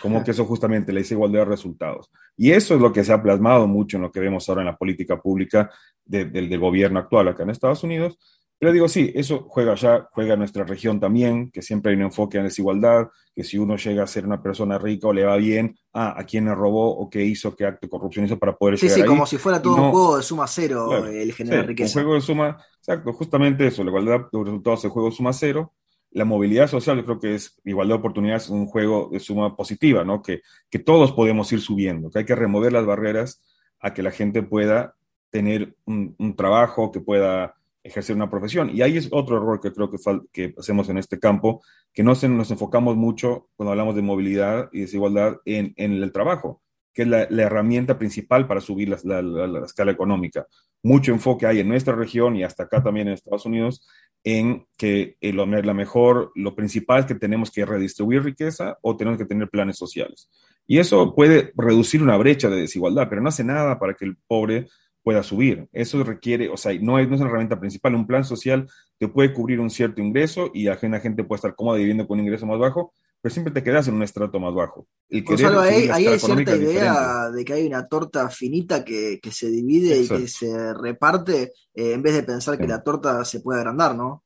Como 0.01 0.23
que 0.25 0.31
eso 0.31 0.45
justamente 0.45 0.93
le 0.93 1.01
dice 1.01 1.15
igualdad 1.15 1.41
de 1.41 1.45
resultados. 1.47 2.11
Y 2.37 2.53
eso 2.53 2.75
es 2.75 2.81
lo 2.81 2.93
que 2.93 3.05
se 3.05 3.13
ha 3.13 3.23
plasmado 3.23 3.67
mucho 3.67 3.97
en 3.97 4.05
lo 4.05 4.13
que 4.13 4.21
vemos 4.21 4.49
ahora 4.49 4.63
en 4.63 4.67
la 4.67 4.77
política 4.77 5.21
pública 5.21 5.71
del 6.05 6.59
gobierno 6.59 7.01
actual 7.01 7.29
acá 7.29 7.43
en 7.43 7.51
Estados 7.51 7.83
Unidos. 7.83 8.19
Pero 8.61 8.73
digo, 8.73 8.89
sí, 8.89 9.13
eso 9.15 9.47
juega 9.49 9.73
allá, 9.73 10.09
juega 10.11 10.33
en 10.33 10.41
nuestra 10.41 10.65
región 10.65 10.99
también, 10.99 11.51
que 11.53 11.63
siempre 11.63 11.93
hay 11.93 11.97
un 11.97 12.03
enfoque 12.03 12.39
en 12.39 12.45
desigualdad, 12.45 13.07
que 13.33 13.45
si 13.45 13.57
uno 13.57 13.77
llega 13.77 14.03
a 14.03 14.07
ser 14.09 14.27
una 14.27 14.43
persona 14.43 14.79
rica 14.79 15.07
o 15.07 15.13
le 15.13 15.25
va 15.25 15.37
bien, 15.37 15.77
ah, 15.93 16.15
a 16.19 16.25
quién 16.25 16.47
le 16.47 16.55
robó 16.57 16.91
o 16.91 17.09
qué 17.09 17.23
hizo, 17.25 17.55
qué 17.55 17.67
acto 17.67 17.87
de 17.87 17.91
corrupción 17.91 18.25
hizo 18.25 18.37
para 18.37 18.57
poder 18.57 18.77
sí, 18.77 18.87
llegar 18.87 19.03
Sí, 19.03 19.07
como 19.07 19.27
si 19.27 19.39
fuera 19.39 19.63
todo 19.63 19.77
un 19.77 19.91
juego 19.93 20.17
de 20.17 20.25
suma 20.25 20.49
cero 20.49 21.07
el 21.07 21.33
generar 21.33 21.67
riqueza. 21.67 22.01
Un 22.01 22.05
juego 22.05 22.15
de 22.17 22.21
suma, 22.21 22.59
exacto, 22.79 23.13
justamente 23.13 23.65
eso, 23.65 23.85
la 23.85 23.91
igualdad 23.91 24.27
de 24.33 24.45
resultados 24.45 24.81
es 24.81 24.85
el 24.87 24.91
juego 24.91 25.11
de 25.11 25.15
suma 25.15 25.33
cero, 25.33 25.73
la 26.11 26.25
movilidad 26.25 26.69
social, 26.69 26.97
yo 26.97 27.05
creo 27.05 27.21
que 27.21 27.35
es 27.35 27.61
igualdad 27.65 27.97
de 27.97 27.99
oportunidades, 27.99 28.49
un 28.49 28.67
juego 28.67 29.09
de 29.13 29.21
suma 29.21 29.57
positiva, 29.57 30.05
¿no? 30.05 30.23
Que, 30.23 30.43
que 30.71 30.79
todos 30.79 31.13
podemos 31.13 31.53
ir 31.53 31.61
subiendo, 31.61 32.11
que 32.11 32.21
hay 32.21 32.25
que 32.25 32.35
remover 32.35 32.73
las 32.73 32.87
barreras 32.87 33.43
a 33.81 33.95
que 33.95 34.03
la 34.03 34.11
gente 34.11 34.43
pueda 34.43 34.95
tener 35.31 35.77
un, 35.85 36.35
trabajo, 36.37 36.91
que 36.91 37.01
pueda 37.01 37.55
ejercer 37.83 38.17
una 38.17 38.31
profesión. 38.31 38.71
Y 38.75 38.83
ahí 38.83 38.97
es 38.97 39.09
otro 39.13 39.37
error 39.37 39.61
que 39.61 39.73
creo 39.73 39.91
que, 39.91 39.99
que 40.33 40.55
hacemos 40.59 40.89
en 40.89 40.99
este 40.99 41.19
campo, 41.19 41.63
que 41.93 42.03
no 42.03 42.15
se, 42.15 42.29
nos 42.29 42.51
enfocamos 42.51 42.97
mucho 42.97 43.49
cuando 43.57 43.73
hablamos 43.73 43.95
de 43.95 44.03
movilidad 44.03 44.69
y 44.73 44.81
desigualdad 44.81 45.37
en, 45.45 45.75
en 45.77 45.93
el 45.93 46.13
trabajo, 46.13 46.63
que 46.93 47.03
es 47.03 47.09
la, 47.09 47.23
herramienta 47.23 47.99
principal 47.99 48.47
para 48.47 48.61
subir 48.61 48.89
la, 48.89 49.23
la, 49.23 49.65
escala 49.65 49.93
económica. 49.93 50.47
Mucho 50.83 51.13
enfoque 51.13 51.47
hay 51.47 51.61
en 51.61 51.69
nuestra 51.69 51.95
región 51.95 52.37
y 52.37 52.45
hasta 52.45 52.65
acá 52.65 52.83
también 52.83 53.09
en 53.09 53.15
Estados 53.15 53.47
Unidos 53.47 53.87
en 54.25 54.67
que 54.77 55.17
eh, 55.21 55.33
lo, 55.33 55.47
la 55.47 55.75
mejor, 55.75 56.33
lo 56.35 56.55
principal 56.55 57.01
es 57.01 57.07
que 57.07 57.15
tenemos 57.15 57.51
que 57.51 57.65
redistribuir 57.65 58.23
riqueza 58.23 58.79
o 58.83 58.97
tenemos 58.97 59.19
que 59.19 59.27
tener 59.27 59.49
planes 59.49 59.77
sociales. 59.77 60.29
Y 60.67 60.79
eso 60.79 61.15
puede 61.15 61.53
reducir 61.57 62.03
una 62.03 62.17
brecha 62.17 62.51
de 62.51 62.61
desigualdad, 62.61 63.09
pero 63.09 63.23
no 63.23 63.29
hace 63.29 63.45
nada 63.45 63.79
para 63.79 63.95
que 63.95 64.05
el 64.05 64.17
pobre 64.27 64.67
pueda 65.03 65.23
subir. 65.23 65.67
Eso 65.73 66.03
requiere, 66.05 66.49
o 66.51 66.57
sea, 66.57 66.73
no 66.81 66.99
es, 66.99 67.09
no 67.09 67.15
es 67.15 67.21
una 67.21 67.31
herramienta 67.31 67.59
principal. 67.59 67.95
Un 67.95 68.07
plan 68.07 68.25
social 68.25 68.69
te 68.99 69.09
puede 69.09 69.33
cubrir 69.33 69.61
un 69.61 69.71
cierto 69.71 70.03
ingreso 70.03 70.51
y 70.53 70.65
la 70.65 70.77
gente 70.77 71.25
puede 71.25 71.39
estar 71.39 71.55
cómoda 71.55 71.79
viviendo 71.79 72.07
con 72.07 72.19
un 72.19 72.25
ingreso 72.25 72.45
más 72.45 72.59
bajo, 72.59 72.93
pero 73.21 73.33
siempre 73.33 73.53
te 73.53 73.63
quedas 73.63 73.89
en 73.89 73.95
un 73.95 74.03
estrato 74.03 74.39
más 74.39 74.55
bajo. 74.55 74.87
El 75.09 75.25
ahí, 75.59 75.89
hay 75.89 76.19
cierta 76.19 76.57
idea 76.57 77.31
de 77.31 77.45
que 77.45 77.53
hay 77.53 77.67
una 77.67 77.87
torta 77.87 78.29
finita 78.29 78.85
que, 78.85 79.19
que 79.21 79.33
se 79.33 79.51
divide 79.51 79.99
y 80.01 80.09
que 80.09 80.29
se 80.29 80.75
reparte 80.75 81.53
eh, 81.75 81.93
en 81.93 82.03
vez 82.03 82.15
de 82.15 82.23
pensar 82.23 82.59
que 82.59 82.69
la 82.69 82.83
torta 82.83 83.25
se 83.25 83.41
puede 83.41 83.61
agrandar, 83.61 83.97
¿no? 83.97 84.23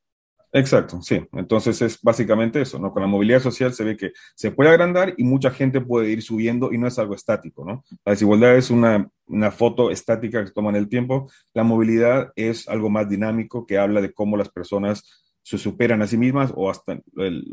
Exacto, 0.55 1.01
sí. 1.01 1.19
Entonces 1.31 1.81
es 1.81 1.99
básicamente 1.99 2.61
eso, 2.61 2.77
¿no? 2.77 2.91
Con 2.93 3.01
la 3.01 3.07
movilidad 3.07 3.39
social 3.39 3.73
se 3.73 3.83
ve 3.83 3.97
que 3.97 4.11
se 4.35 4.51
puede 4.51 4.69
agrandar 4.69 5.15
y 5.17 5.23
mucha 5.23 5.49
gente 5.49 5.81
puede 5.81 6.11
ir 6.11 6.21
subiendo 6.21 6.71
y 6.71 6.77
no 6.77 6.85
es 6.85 6.99
algo 6.99 7.15
estático, 7.15 7.65
¿no? 7.65 7.83
La 8.05 8.11
desigualdad 8.11 8.55
es 8.55 8.69
una, 8.69 9.09
una 9.25 9.49
foto 9.49 9.89
estática 9.89 10.45
que 10.45 10.51
toma 10.51 10.69
en 10.69 10.75
el 10.75 10.89
tiempo. 10.89 11.27
La 11.55 11.63
movilidad 11.63 12.31
es 12.35 12.67
algo 12.69 12.91
más 12.91 13.09
dinámico 13.09 13.65
que 13.65 13.79
habla 13.79 13.99
de 13.99 14.13
cómo 14.13 14.37
las 14.37 14.49
personas 14.49 15.22
se 15.43 15.57
superan 15.57 16.01
a 16.01 16.07
sí 16.07 16.17
mismas 16.17 16.51
o 16.55 16.69
hasta 16.69 16.99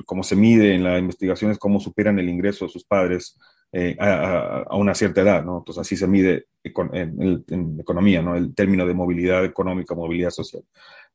cómo 0.07 0.23
se 0.23 0.37
mide 0.37 0.75
en 0.75 0.85
las 0.85 1.01
investigaciones, 1.01 1.59
cómo 1.59 1.81
superan 1.81 2.19
el 2.19 2.29
ingreso 2.29 2.65
de 2.65 2.71
sus 2.71 2.85
padres 2.85 3.37
eh, 3.73 3.97
a, 4.01 4.77
una 4.77 4.95
cierta 4.95 5.21
edad, 5.21 5.45
¿no? 5.45 5.59
Entonces 5.59 5.81
así 5.83 5.97
se 5.97 6.07
mide 6.07 6.47
en, 6.63 7.79
economía, 7.81 8.23
¿no? 8.23 8.37
El 8.37 8.55
término 8.55 8.87
de 8.87 8.95
movilidad 8.95 9.45
económica, 9.45 9.95
movilidad 9.95 10.31
social. 10.31 10.63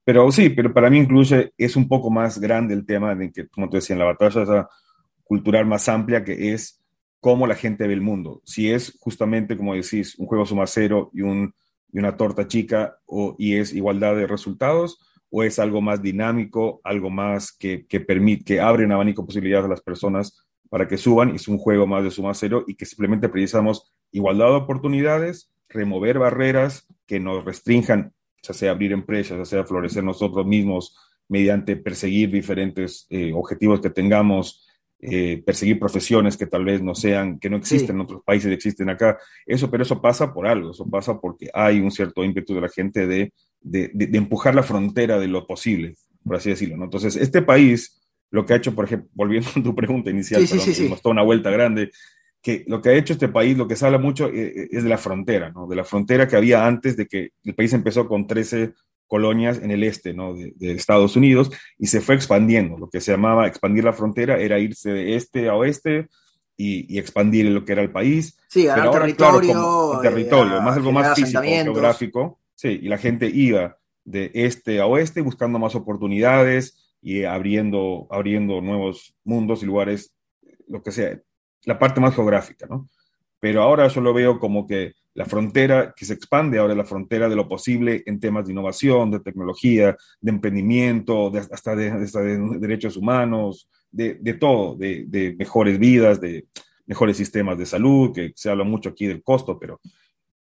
Pero 0.04 0.32
sí, 0.32 0.50
pero 0.50 0.74
para 0.74 0.90
mí 0.90 1.00
incluye, 1.00 1.54
es 1.58 1.76
un 1.76 1.88
poco 1.88 2.12
más 2.12 2.40
grande 2.40 2.74
el 2.74 2.86
tema 2.86 3.16
de 3.16 3.32
que, 3.32 3.48
como 3.48 3.70
te 3.70 3.78
decía, 3.78 3.96
en 3.96 4.00
la 4.00 4.06
batalla 4.06 4.68
cultural 5.24 5.66
más 5.66 5.90
amplia 5.90 6.24
que 6.24 6.54
es 6.54 6.82
cómo 7.20 7.48
la 7.48 7.56
gente 7.56 7.88
ve 7.88 7.94
el 7.94 8.02
mundo. 8.02 8.42
Si 8.46 8.70
es 8.70 8.98
justamente, 9.00 9.58
como 9.58 9.74
decís, 9.74 10.16
un 10.20 10.28
juego 10.28 10.46
suma 10.46 10.68
cero 10.68 11.10
y, 11.14 11.22
un, 11.22 11.56
y 11.92 12.00
una 12.00 12.18
torta 12.18 12.48
chica 12.48 12.98
o, 13.06 13.36
y 13.40 13.56
es 13.56 13.74
igualdad 13.74 14.16
de 14.16 14.28
resultados, 14.28 15.00
o 15.38 15.44
es 15.44 15.60
algo 15.60 15.82
más 15.82 16.02
dinámico, 16.02 16.80
algo 16.86 17.10
más 17.10 17.52
que, 17.52 17.86
que 17.88 18.00
permite, 18.00 18.46
que 18.46 18.62
abre 18.62 18.86
un 18.86 18.94
abanico 18.94 19.22
de 19.22 19.26
posibilidades 19.26 19.66
a 19.66 19.70
las 19.70 19.82
personas 19.82 20.46
para 20.70 20.88
que 20.88 20.96
suban, 20.96 21.36
es 21.36 21.50
un 21.50 21.58
juego 21.58 21.86
más 21.86 22.06
de 22.06 22.12
suma 22.12 22.34
cero 22.34 22.64
y 22.66 22.76
que 22.76 22.86
simplemente 22.86 23.28
precisamos 23.28 23.94
igualdad 24.14 24.46
de 24.46 24.56
oportunidades, 24.56 25.52
remover 25.68 26.20
barreras 26.20 26.88
que 27.06 27.20
nos 27.20 27.44
restrinjan, 27.44 28.14
ya 28.44 28.54
sea 28.54 28.72
abrir 28.72 28.94
empresas, 28.94 29.38
ya 29.38 29.44
sea 29.44 29.66
florecer 29.66 30.06
nosotros 30.06 30.46
mismos 30.46 30.96
mediante 31.28 31.76
perseguir 31.76 32.32
diferentes 32.32 33.06
eh, 33.10 33.34
objetivos 33.34 33.82
que 33.82 33.90
tengamos, 33.90 34.66
eh, 35.02 35.44
perseguir 35.46 35.80
profesiones 35.80 36.38
que 36.38 36.48
tal 36.48 36.64
vez 36.64 36.82
no 36.82 36.96
sean, 36.96 37.40
que 37.40 37.50
no 37.50 37.58
existen 37.58 37.98
en 37.98 38.04
otros 38.04 38.22
países, 38.24 38.54
existen 38.54 38.90
acá. 38.90 39.18
Eso, 39.46 39.70
pero 39.70 39.84
eso 39.84 40.02
pasa 40.02 40.34
por 40.34 40.48
algo, 40.48 40.72
eso 40.72 40.90
pasa 40.90 41.20
porque 41.20 41.50
hay 41.54 41.82
un 41.82 41.92
cierto 41.92 42.24
ímpetu 42.24 42.56
de 42.56 42.62
la 42.62 42.70
gente 42.70 43.06
de 43.06 43.34
de, 43.66 43.92
empujar 44.14 44.56
la 44.56 44.64
frontera 44.64 45.20
de 45.20 45.28
lo 45.28 45.46
posible, 45.46 45.96
por 46.24 46.38
así 46.38 46.50
decirlo. 46.50 46.78
¿no? 46.78 46.86
Entonces, 46.86 47.16
este 47.16 47.42
país, 47.42 48.02
lo 48.32 48.46
que 48.46 48.54
ha 48.54 48.58
hecho, 48.58 48.74
por 48.74 48.86
ejemplo, 48.86 49.10
volviendo 49.14 49.50
a 49.56 49.64
tu 49.64 49.76
pregunta 49.76 50.10
inicial, 50.10 50.48
sí, 50.48 50.60
sí, 50.60 50.90
nos 50.90 51.04
una 51.06 51.24
vuelta 51.24 51.50
grande, 51.50 51.92
que 52.42 52.64
lo 52.68 52.82
que 52.82 52.90
ha 52.90 52.94
hecho 52.94 53.14
este 53.14 53.28
país, 53.28 53.58
lo 53.58 53.68
que 53.68 53.76
se 53.76 53.86
habla 53.86 53.98
mucho 53.98 54.28
eh, 54.28 54.54
eh, 54.56 54.68
es 54.72 54.84
de 54.84 54.90
la 54.90 55.00
frontera, 55.00 55.52
¿no? 55.52 55.68
de 55.68 55.76
la 55.76 55.84
frontera 55.84 56.28
que 56.28 56.36
había 56.36 56.66
antes 56.66 56.96
de 56.96 57.08
que 57.08 57.32
el 57.44 57.56
país 57.56 57.74
empezó 57.74 58.08
con 58.08 58.28
13 58.28 58.74
colonias 59.08 59.60
en 59.62 59.72
el 59.72 59.84
este 59.84 60.14
¿no? 60.14 60.36
de, 60.36 60.54
Estados 60.60 61.16
Unidos 61.16 61.50
y 61.80 61.88
se 61.88 62.02
fue 62.02 62.14
expandiendo. 62.14 62.78
Lo 62.78 62.90
que 62.90 63.02
se 63.02 63.12
llamaba 63.12 63.48
expandir 63.48 63.84
la 63.84 63.94
frontera 63.94 64.38
era 64.38 64.60
irse 64.60 64.92
de 64.92 65.16
este 65.16 65.50
a 65.50 65.56
oeste 65.56 66.08
y, 66.56 67.00
expandir 67.00 67.48
lo 67.48 67.66
que 67.66 67.74
era 67.74 67.82
el 67.82 67.92
país. 67.92 68.38
Sí, 68.48 68.66
ganar 68.66 68.92
territorio. 68.92 70.00
territorio, 70.02 70.62
más 70.62 70.78
algo 70.78 70.92
más 70.92 71.16
físico, 71.16 71.42
geográfico. 71.42 72.40
Sí, 72.56 72.80
y 72.82 72.88
la 72.88 72.98
gente 72.98 73.30
iba 73.34 73.78
de 74.04 74.32
este 74.34 74.80
a 74.80 74.86
oeste 74.86 75.22
buscando 75.22 75.60
más 75.60 75.76
oportunidades 75.76 76.96
y 77.02 77.24
abriendo, 77.24 78.08
abriendo 78.10 78.62
nuevos 78.62 79.16
mundos 79.24 79.62
y 79.62 79.66
lugares, 79.66 80.14
lo 80.68 80.82
que 80.82 80.92
sea, 80.92 81.20
la 81.66 81.78
parte 81.78 82.00
más 82.00 82.16
geográfica, 82.16 82.66
¿no? 82.68 82.90
Pero 83.40 83.62
ahora 83.62 83.88
yo 83.88 84.02
lo 84.02 84.14
veo 84.14 84.40
como 84.40 84.66
que 84.66 84.94
la 85.14 85.26
frontera 85.26 85.94
que 85.96 86.06
se 86.06 86.14
expande 86.14 86.58
ahora 86.58 86.76
la 86.76 86.84
frontera 86.84 87.30
de 87.30 87.36
lo 87.36 87.48
posible 87.48 88.04
en 88.06 88.20
temas 88.20 88.46
de 88.46 88.52
innovación, 88.52 89.12
de 89.12 89.22
tecnología, 89.22 89.96
de 90.20 90.32
emprendimiento, 90.32 91.30
de, 91.30 91.40
hasta, 91.40 91.76
de, 91.76 91.92
derechos 92.60 92.98
humanos, 92.98 93.70
de, 93.92 94.16
de 94.16 94.34
todo, 94.34 94.76
de, 94.76 95.36
mejores 95.38 95.80
vidas, 95.80 96.20
de 96.20 96.48
mejores 96.86 97.18
sistemas 97.18 97.58
de 97.58 97.66
salud, 97.66 98.14
que 98.14 98.34
se 98.36 98.50
habla 98.50 98.64
mucho 98.66 98.90
aquí 98.90 99.08
del 99.08 99.24
costo, 99.24 99.58
pero 99.58 99.80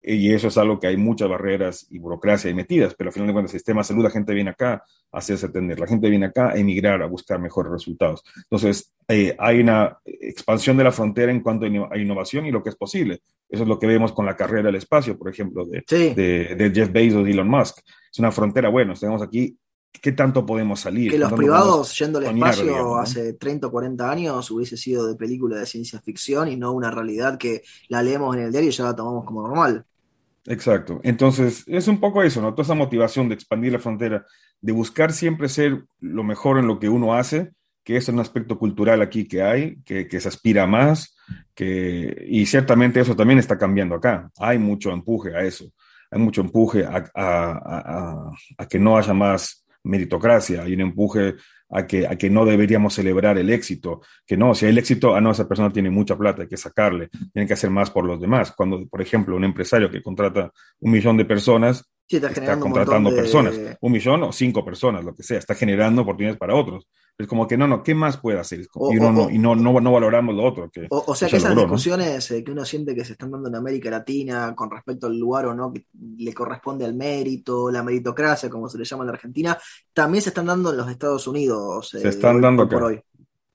y 0.03 0.33
eso 0.33 0.47
es 0.47 0.57
algo 0.57 0.79
que 0.79 0.87
hay 0.87 0.97
muchas 0.97 1.29
barreras 1.29 1.85
y 1.91 1.99
burocracia 1.99 2.49
y 2.49 2.55
metidas, 2.55 2.95
pero 2.95 3.09
al 3.09 3.13
final 3.13 3.27
de 3.27 3.33
cuentas, 3.33 3.53
el 3.53 3.59
sistema 3.59 3.81
de 3.81 3.85
salud, 3.85 4.03
la 4.03 4.09
gente 4.09 4.33
viene 4.33 4.49
acá 4.49 4.83
a 5.11 5.17
hacerse 5.17 5.45
atender, 5.45 5.79
la 5.79 5.87
gente 5.87 6.09
viene 6.09 6.25
acá 6.25 6.49
a 6.49 6.55
emigrar, 6.55 7.01
a 7.03 7.05
buscar 7.05 7.39
mejores 7.39 7.71
resultados. 7.71 8.23
Entonces, 8.35 8.93
eh, 9.07 9.35
hay 9.37 9.59
una 9.59 9.99
expansión 10.05 10.75
de 10.77 10.85
la 10.85 10.91
frontera 10.91 11.31
en 11.31 11.41
cuanto 11.41 11.65
a 11.65 11.97
innovación 11.97 12.45
y 12.45 12.51
lo 12.51 12.63
que 12.63 12.69
es 12.69 12.75
posible. 12.75 13.21
Eso 13.47 13.63
es 13.63 13.69
lo 13.69 13.77
que 13.77 13.87
vemos 13.87 14.13
con 14.13 14.25
la 14.25 14.35
carrera 14.35 14.63
del 14.63 14.75
espacio, 14.75 15.17
por 15.17 15.29
ejemplo, 15.29 15.65
de, 15.65 15.83
de, 15.85 16.71
Jeff 16.73 16.91
Bezos 16.91 17.27
y 17.27 17.31
Elon 17.31 17.49
Musk. 17.49 17.79
Es 18.11 18.17
una 18.17 18.31
frontera, 18.31 18.69
bueno, 18.69 18.93
tenemos 18.93 19.21
aquí 19.21 19.55
¿qué 20.01 20.13
tanto 20.13 20.45
podemos 20.45 20.79
salir? 20.79 21.11
Que 21.11 21.17
los 21.17 21.33
privados 21.33 21.97
yendo 21.97 22.19
al 22.19 22.25
espacio 22.25 22.97
hace 22.97 23.33
30 23.33 23.67
o 23.67 23.71
40 23.71 24.09
años 24.09 24.49
hubiese 24.51 24.77
sido 24.77 25.05
de 25.07 25.15
película 25.15 25.57
de 25.57 25.65
ciencia 25.65 25.99
ficción 25.99 26.47
y 26.47 26.55
no 26.55 26.71
una 26.71 26.89
realidad 26.91 27.37
que 27.37 27.63
la 27.89 28.01
leemos 28.01 28.35
en 28.35 28.43
el 28.43 28.51
diario 28.51 28.69
y 28.69 28.73
ya 28.73 28.85
la 28.85 28.95
tomamos 28.95 29.25
como 29.25 29.45
normal. 29.45 29.85
Exacto. 30.45 30.99
Entonces, 31.03 31.63
es 31.67 31.87
un 31.87 31.99
poco 31.99 32.23
eso, 32.23 32.41
¿no? 32.41 32.53
Toda 32.53 32.63
esa 32.63 32.73
motivación 32.73 33.29
de 33.29 33.35
expandir 33.35 33.73
la 33.73 33.79
frontera, 33.79 34.25
de 34.59 34.71
buscar 34.71 35.13
siempre 35.13 35.49
ser 35.49 35.83
lo 35.99 36.23
mejor 36.23 36.57
en 36.57 36.67
lo 36.67 36.79
que 36.79 36.89
uno 36.89 37.13
hace, 37.13 37.51
que 37.83 37.97
es 37.97 38.07
un 38.09 38.19
aspecto 38.19 38.57
cultural 38.57 39.01
aquí 39.01 39.27
que 39.27 39.43
hay, 39.43 39.81
que, 39.83 40.07
se 40.19 40.27
aspira 40.27 40.65
más, 40.67 41.15
que, 41.53 42.25
y 42.27 42.45
ciertamente 42.45 42.99
eso 42.99 43.15
también 43.15 43.39
está 43.39 43.57
cambiando 43.57 43.95
acá. 43.95 44.31
Hay 44.37 44.57
mucho 44.57 44.91
empuje 44.91 45.35
a 45.35 45.41
eso, 45.41 45.71
hay 46.09 46.19
mucho 46.19 46.41
empuje 46.41 46.85
a 46.85 48.31
que 48.69 48.79
no 48.79 48.97
haya 48.97 49.13
más 49.13 49.65
meritocracia, 49.83 50.63
hay 50.63 50.73
un 50.73 50.81
empuje 50.81 51.35
a 51.71 51.87
que, 51.87 52.05
a 52.05 52.15
que 52.17 52.29
no 52.29 52.45
deberíamos 52.45 52.93
celebrar 52.93 53.37
el 53.37 53.49
éxito, 53.49 54.01
que 54.25 54.37
no, 54.37 54.53
si 54.53 54.65
hay 54.65 54.71
el 54.71 54.77
éxito, 54.77 55.15
ah, 55.15 55.21
no, 55.21 55.31
esa 55.31 55.47
persona 55.47 55.71
tiene 55.71 55.89
mucha 55.89 56.17
plata, 56.17 56.43
hay 56.43 56.47
que 56.47 56.57
sacarle, 56.57 57.09
tiene 57.33 57.47
que 57.47 57.53
hacer 57.53 57.69
más 57.69 57.89
por 57.89 58.05
los 58.05 58.19
demás. 58.19 58.51
Cuando, 58.51 58.85
por 58.87 59.01
ejemplo, 59.01 59.35
un 59.35 59.43
empresario 59.43 59.89
que 59.89 60.01
contrata 60.01 60.51
un 60.79 60.91
millón 60.91 61.17
de 61.17 61.25
personas, 61.25 61.89
está, 62.17 62.59
contratando 62.59 63.09
personas, 63.15 63.55
un 63.79 63.91
millón 63.91 64.23
o 64.23 64.31
cinco 64.31 64.63
personas, 64.63 65.03
lo 65.03 65.15
que 65.15 65.23
sea, 65.23 65.39
está 65.39 65.55
generando 65.55 66.01
oportunidades 66.01 66.39
para 66.39 66.55
otros. 66.55 66.87
Es 67.17 67.27
como 67.27 67.47
que 67.47 67.57
no, 67.57 67.67
no, 67.67 67.83
¿qué 67.83 67.93
más 67.93 68.17
puede 68.17 68.39
hacer? 68.39 68.61
y, 68.61 68.95
no, 68.95 69.29
y 69.29 69.37
no, 69.37 69.55
no, 69.55 69.79
no, 69.79 69.91
valoramos 69.91 70.35
lo 70.35 70.43
otro. 70.43 70.69
Que 70.71 70.87
o, 70.89 71.15
sea 71.15 71.29
que 71.29 71.37
esas 71.37 71.55
discusiones 71.55 72.31
eh, 72.31 72.43
que 72.43 72.51
uno 72.51 72.65
siente 72.65 72.95
que 72.95 73.05
se 73.05 73.13
están 73.13 73.31
dando 73.31 73.49
en 73.49 73.55
América 73.55 73.89
Latina 73.89 74.53
con 74.55 74.71
respecto 74.71 75.07
al 75.07 75.17
lugar 75.17 75.45
o 75.45 75.53
no 75.53 75.71
que 75.71 75.85
le 76.17 76.33
corresponde 76.33 76.85
al 76.85 76.95
mérito, 76.95 77.69
la 77.69 77.83
meritocracia, 77.83 78.49
como 78.49 78.67
se 78.67 78.77
le 78.77 78.85
llama 78.85 79.03
en 79.03 79.07
la 79.07 79.13
Argentina, 79.13 79.57
también 79.93 80.21
se 80.21 80.29
están 80.29 80.47
dando 80.47 80.71
en 80.71 80.77
los 80.77 80.89
Estados 80.89 81.27
Unidos. 81.27 81.89
se 81.89 82.07
están 82.07 82.37
eh, 82.37 82.41
dando 82.41 82.63
acá. 82.63 82.75
Por 82.75 82.83
hoy. 82.83 83.01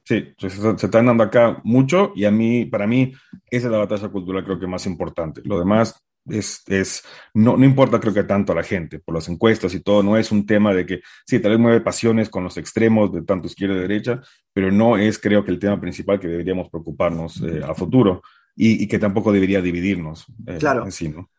Sí, 0.05 0.23
se, 0.39 0.51
se, 0.51 0.71
están 0.71 1.07
dando 1.07 1.25
acá 1.25 1.61
mucho 1.65 2.13
y 2.15 2.27
a 2.27 2.31
mí, 2.31 2.65
para 2.67 2.87
mí, 2.87 3.13
esa 3.51 3.67
es 3.67 3.73
la 3.73 3.79
batalla 3.79 4.09
cultural 4.09 4.45
creo 4.45 4.61
que 4.61 4.69
más 4.69 4.87
importante. 4.87 5.41
Lo 5.45 5.59
demás 5.59 6.06
es, 6.29 6.63
es 6.67 7.03
no, 7.35 7.57
no, 7.57 7.65
importa 7.65 8.01
creo 8.01 8.15
que 8.15 8.25
tanto 8.25 8.53
a 8.53 8.57
la 8.57 8.63
gente, 8.63 8.99
por 8.99 9.15
las 9.15 9.29
encuestas 9.29 9.75
y 9.75 9.81
todo, 9.81 10.03
no 10.03 10.17
es 10.17 10.33
un 10.33 10.47
tema 10.47 10.73
de 10.73 10.87
que, 10.87 11.01
sí, 11.27 11.39
tal 11.41 11.53
vez 11.53 11.61
mueve 11.61 11.81
pasiones 11.81 12.29
con 12.29 12.45
los 12.45 12.57
extremos 12.57 13.13
de 13.13 13.23
tanto 13.23 13.47
izquierda 13.47 13.77
y 13.77 13.81
derecha, 13.81 14.21
pero 14.53 14.71
no 14.71 14.97
es 14.97 15.19
creo 15.19 15.45
que 15.45 15.51
el 15.51 15.59
tema 15.59 15.81
principal 15.81 16.21
que 16.21 16.29
deberíamos 16.29 16.69
preocuparnos 16.71 17.43
eh, 17.43 17.63
a 17.67 17.75
futuro 17.75 18.23
y, 18.55 18.87
que 18.87 18.99
tampoco 18.99 19.33
debería 19.33 19.61
dividirnos 19.61 20.27
eh, 20.47 20.57
claro. 20.59 20.85
en 20.85 20.93
sí, 20.93 21.09
¿no? 21.09 21.31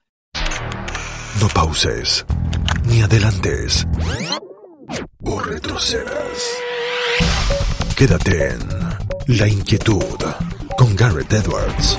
No 1.41 1.48
pauses, 1.53 2.25
ni 2.88 3.01
adelantes, 3.01 3.88
o 5.24 5.39
retrocedas. 5.39 6.58
Quédate 7.96 8.50
en 8.50 9.38
La 9.38 9.48
Inquietud 9.48 10.22
con 10.77 10.96
Garrett 10.96 11.34
Edwards. 11.34 11.98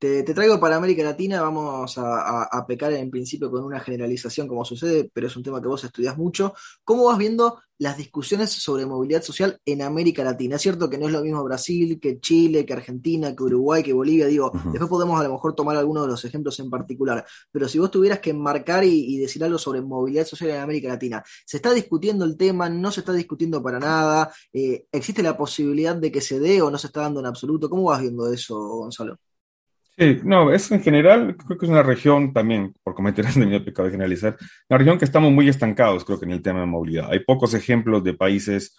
Te, 0.00 0.22
traigo 0.24 0.58
para 0.58 0.76
América 0.76 1.02
Latina, 1.02 1.42
vamos 1.42 1.98
a, 1.98 2.64
pecar 2.66 2.90
en 2.94 3.10
principio 3.10 3.50
con 3.50 3.62
una 3.64 3.80
generalización 3.80 4.48
como 4.48 4.64
sucede, 4.64 5.10
pero 5.12 5.26
es 5.26 5.36
un 5.36 5.42
tema 5.42 5.60
que 5.60 5.68
vos 5.68 5.84
estudias 5.84 6.16
mucho. 6.16 6.54
¿Cómo 6.84 7.04
vas 7.04 7.18
viendo 7.18 7.60
las 7.76 7.98
discusiones 7.98 8.50
sobre 8.50 8.86
movilidad 8.86 9.22
social 9.22 9.58
en 9.66 9.82
América 9.82 10.24
Latina? 10.24 10.56
Es 10.56 10.62
cierto 10.62 10.88
que 10.88 10.96
no 10.96 11.04
es 11.06 11.12
lo 11.12 11.20
mismo 11.20 11.44
Brasil, 11.44 12.00
que 12.00 12.18
Chile, 12.18 12.64
que 12.64 12.72
Argentina, 12.72 13.36
que 13.36 13.42
Uruguay, 13.42 13.82
que 13.82 13.92
Bolivia, 13.92 14.26
digo, 14.26 14.50
después 14.72 14.88
podemos 14.88 15.20
a 15.20 15.24
lo 15.24 15.34
mejor 15.34 15.54
tomar 15.54 15.76
algunos 15.76 16.04
de 16.04 16.08
los 16.08 16.24
ejemplos 16.24 16.58
en 16.60 16.70
particular, 16.70 17.22
pero 17.52 17.68
si 17.68 17.78
vos 17.78 17.90
tuvieras 17.90 18.20
que 18.20 18.32
marcar 18.32 18.84
y, 18.84 19.18
decir 19.18 19.44
algo 19.44 19.58
sobre 19.58 19.82
movilidad 19.82 20.24
social 20.24 20.48
en 20.48 20.60
América 20.60 20.88
Latina, 20.88 21.22
¿se 21.44 21.58
está 21.58 21.74
discutiendo 21.74 22.24
el 22.24 22.38
tema? 22.38 22.70
¿No 22.70 22.90
se 22.90 23.00
está 23.00 23.12
discutiendo 23.12 23.62
para 23.62 23.78
nada? 23.78 24.32
Eh, 24.50 24.86
¿Existe 24.90 25.22
la 25.22 25.36
posibilidad 25.36 25.94
de 25.94 26.10
que 26.10 26.22
se 26.22 26.40
dé 26.40 26.62
o 26.62 26.70
no 26.70 26.78
se 26.78 26.86
está 26.86 27.02
dando 27.02 27.20
en 27.20 27.26
absoluto? 27.26 27.68
¿Cómo 27.68 27.82
vas 27.82 28.00
viendo 28.00 28.32
eso, 28.32 28.56
Gonzalo? 28.56 29.18
Sí, 29.98 30.20
no, 30.24 30.52
es 30.52 30.70
en 30.70 30.82
general, 30.82 31.36
creo 31.36 31.58
que 31.58 31.66
es 31.66 31.70
una 31.70 31.82
región 31.82 32.32
también, 32.32 32.74
por 32.82 32.94
cometer 32.94 33.26
de 33.26 33.46
mi 33.46 33.60
pecado 33.60 33.86
de 33.86 33.92
generalizar, 33.92 34.36
una 34.68 34.78
región 34.78 34.98
que 34.98 35.04
estamos 35.04 35.30
muy 35.30 35.48
estancados, 35.48 36.04
creo 36.04 36.18
que 36.18 36.24
en 36.24 36.32
el 36.32 36.42
tema 36.42 36.60
de 36.60 36.66
movilidad. 36.66 37.10
Hay 37.10 37.20
pocos 37.20 37.52
ejemplos 37.54 38.02
de 38.02 38.14
países 38.14 38.76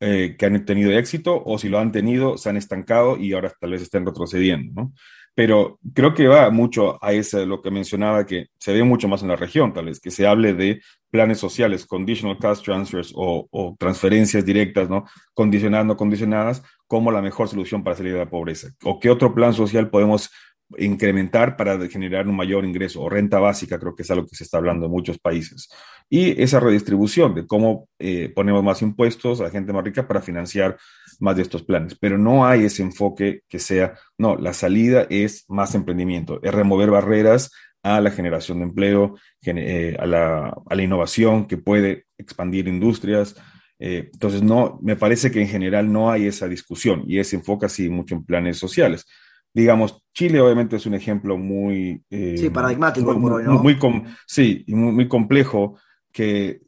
eh, 0.00 0.36
que 0.38 0.46
han 0.46 0.64
tenido 0.64 0.92
éxito 0.92 1.42
o 1.44 1.58
si 1.58 1.68
lo 1.68 1.78
han 1.78 1.90
tenido, 1.90 2.36
se 2.36 2.50
han 2.50 2.56
estancado 2.56 3.16
y 3.16 3.32
ahora 3.32 3.52
tal 3.58 3.70
vez 3.70 3.82
estén 3.82 4.06
retrocediendo, 4.06 4.82
¿no? 4.82 4.92
Pero 5.38 5.78
creo 5.94 6.14
que 6.14 6.26
va 6.26 6.50
mucho 6.50 6.98
a 7.00 7.12
eso, 7.12 7.46
lo 7.46 7.62
que 7.62 7.70
mencionaba, 7.70 8.26
que 8.26 8.48
se 8.58 8.72
ve 8.72 8.82
mucho 8.82 9.06
más 9.06 9.22
en 9.22 9.28
la 9.28 9.36
región, 9.36 9.72
tal 9.72 9.84
vez, 9.84 10.00
que 10.00 10.10
se 10.10 10.26
hable 10.26 10.52
de 10.52 10.82
planes 11.12 11.38
sociales, 11.38 11.86
conditional 11.86 12.40
cash 12.40 12.60
transfers 12.60 13.12
o, 13.14 13.76
transferencias 13.78 14.44
directas, 14.44 14.90
¿no? 14.90 15.04
Condicionadas, 15.34 15.86
no 15.86 15.96
condicionadas, 15.96 16.64
como 16.88 17.12
la 17.12 17.22
mejor 17.22 17.46
solución 17.46 17.84
para 17.84 17.94
salir 17.94 18.14
de 18.14 18.18
la 18.18 18.28
pobreza. 18.28 18.70
¿O 18.82 18.98
qué 18.98 19.10
otro 19.10 19.32
plan 19.32 19.54
social 19.54 19.90
podemos 19.90 20.28
incrementar 20.76 21.56
para 21.56 21.78
generar 21.88 22.26
un 22.26 22.36
mayor 22.36 22.64
ingreso 22.64 23.00
o 23.00 23.08
renta 23.08 23.38
básica, 23.38 23.78
creo 23.78 23.94
que 23.94 24.02
es 24.02 24.10
algo 24.10 24.26
que 24.26 24.36
se 24.36 24.44
está 24.44 24.58
hablando 24.58 24.86
en 24.86 24.92
muchos 24.92 25.18
países. 25.18 25.68
Y 26.10 26.40
esa 26.42 26.60
redistribución 26.60 27.34
de 27.34 27.46
cómo 27.46 27.88
eh, 27.98 28.30
ponemos 28.34 28.62
más 28.62 28.82
impuestos 28.82 29.40
a 29.40 29.44
la 29.44 29.50
gente 29.50 29.72
más 29.72 29.84
rica 29.84 30.06
para 30.06 30.20
financiar 30.20 30.76
más 31.18 31.36
de 31.36 31.42
estos 31.42 31.62
planes. 31.62 31.96
Pero 31.98 32.18
no 32.18 32.46
hay 32.46 32.64
ese 32.64 32.82
enfoque 32.82 33.42
que 33.48 33.58
sea, 33.58 33.94
no, 34.16 34.36
la 34.36 34.52
salida 34.52 35.06
es 35.10 35.44
más 35.48 35.74
emprendimiento, 35.74 36.40
es 36.42 36.52
remover 36.52 36.90
barreras 36.90 37.50
a 37.82 38.00
la 38.00 38.10
generación 38.10 38.58
de 38.58 38.64
empleo, 38.64 39.16
eh, 39.44 39.96
a, 39.98 40.06
la, 40.06 40.56
a, 40.68 40.74
la, 40.74 40.82
innovación 40.82 41.46
que 41.46 41.58
puede 41.58 42.06
expandir 42.18 42.68
industrias. 42.68 43.36
Eh, 43.78 44.10
entonces, 44.12 44.42
no, 44.42 44.78
me 44.82 44.96
parece 44.96 45.30
que 45.30 45.40
en 45.40 45.48
general 45.48 45.92
no 45.92 46.10
hay 46.10 46.26
esa 46.26 46.48
discusión 46.48 47.04
y 47.06 47.22
se 47.22 47.36
enfoca 47.36 47.66
así 47.66 47.88
mucho 47.88 48.14
en 48.14 48.24
planes 48.24 48.58
sociales 48.58 49.06
digamos, 49.54 50.04
Chile 50.14 50.40
obviamente 50.40 50.76
es 50.76 50.86
un 50.86 50.94
ejemplo 50.94 51.36
muy... 51.36 52.02
Eh, 52.10 52.36
sí, 52.38 52.50
paradigmático. 52.50 53.12
Muy, 53.14 53.76
muy, 53.76 54.04
sí, 54.26 54.64
muy, 54.68 54.92
muy 54.92 55.08
complejo 55.08 55.78
que 56.18 56.62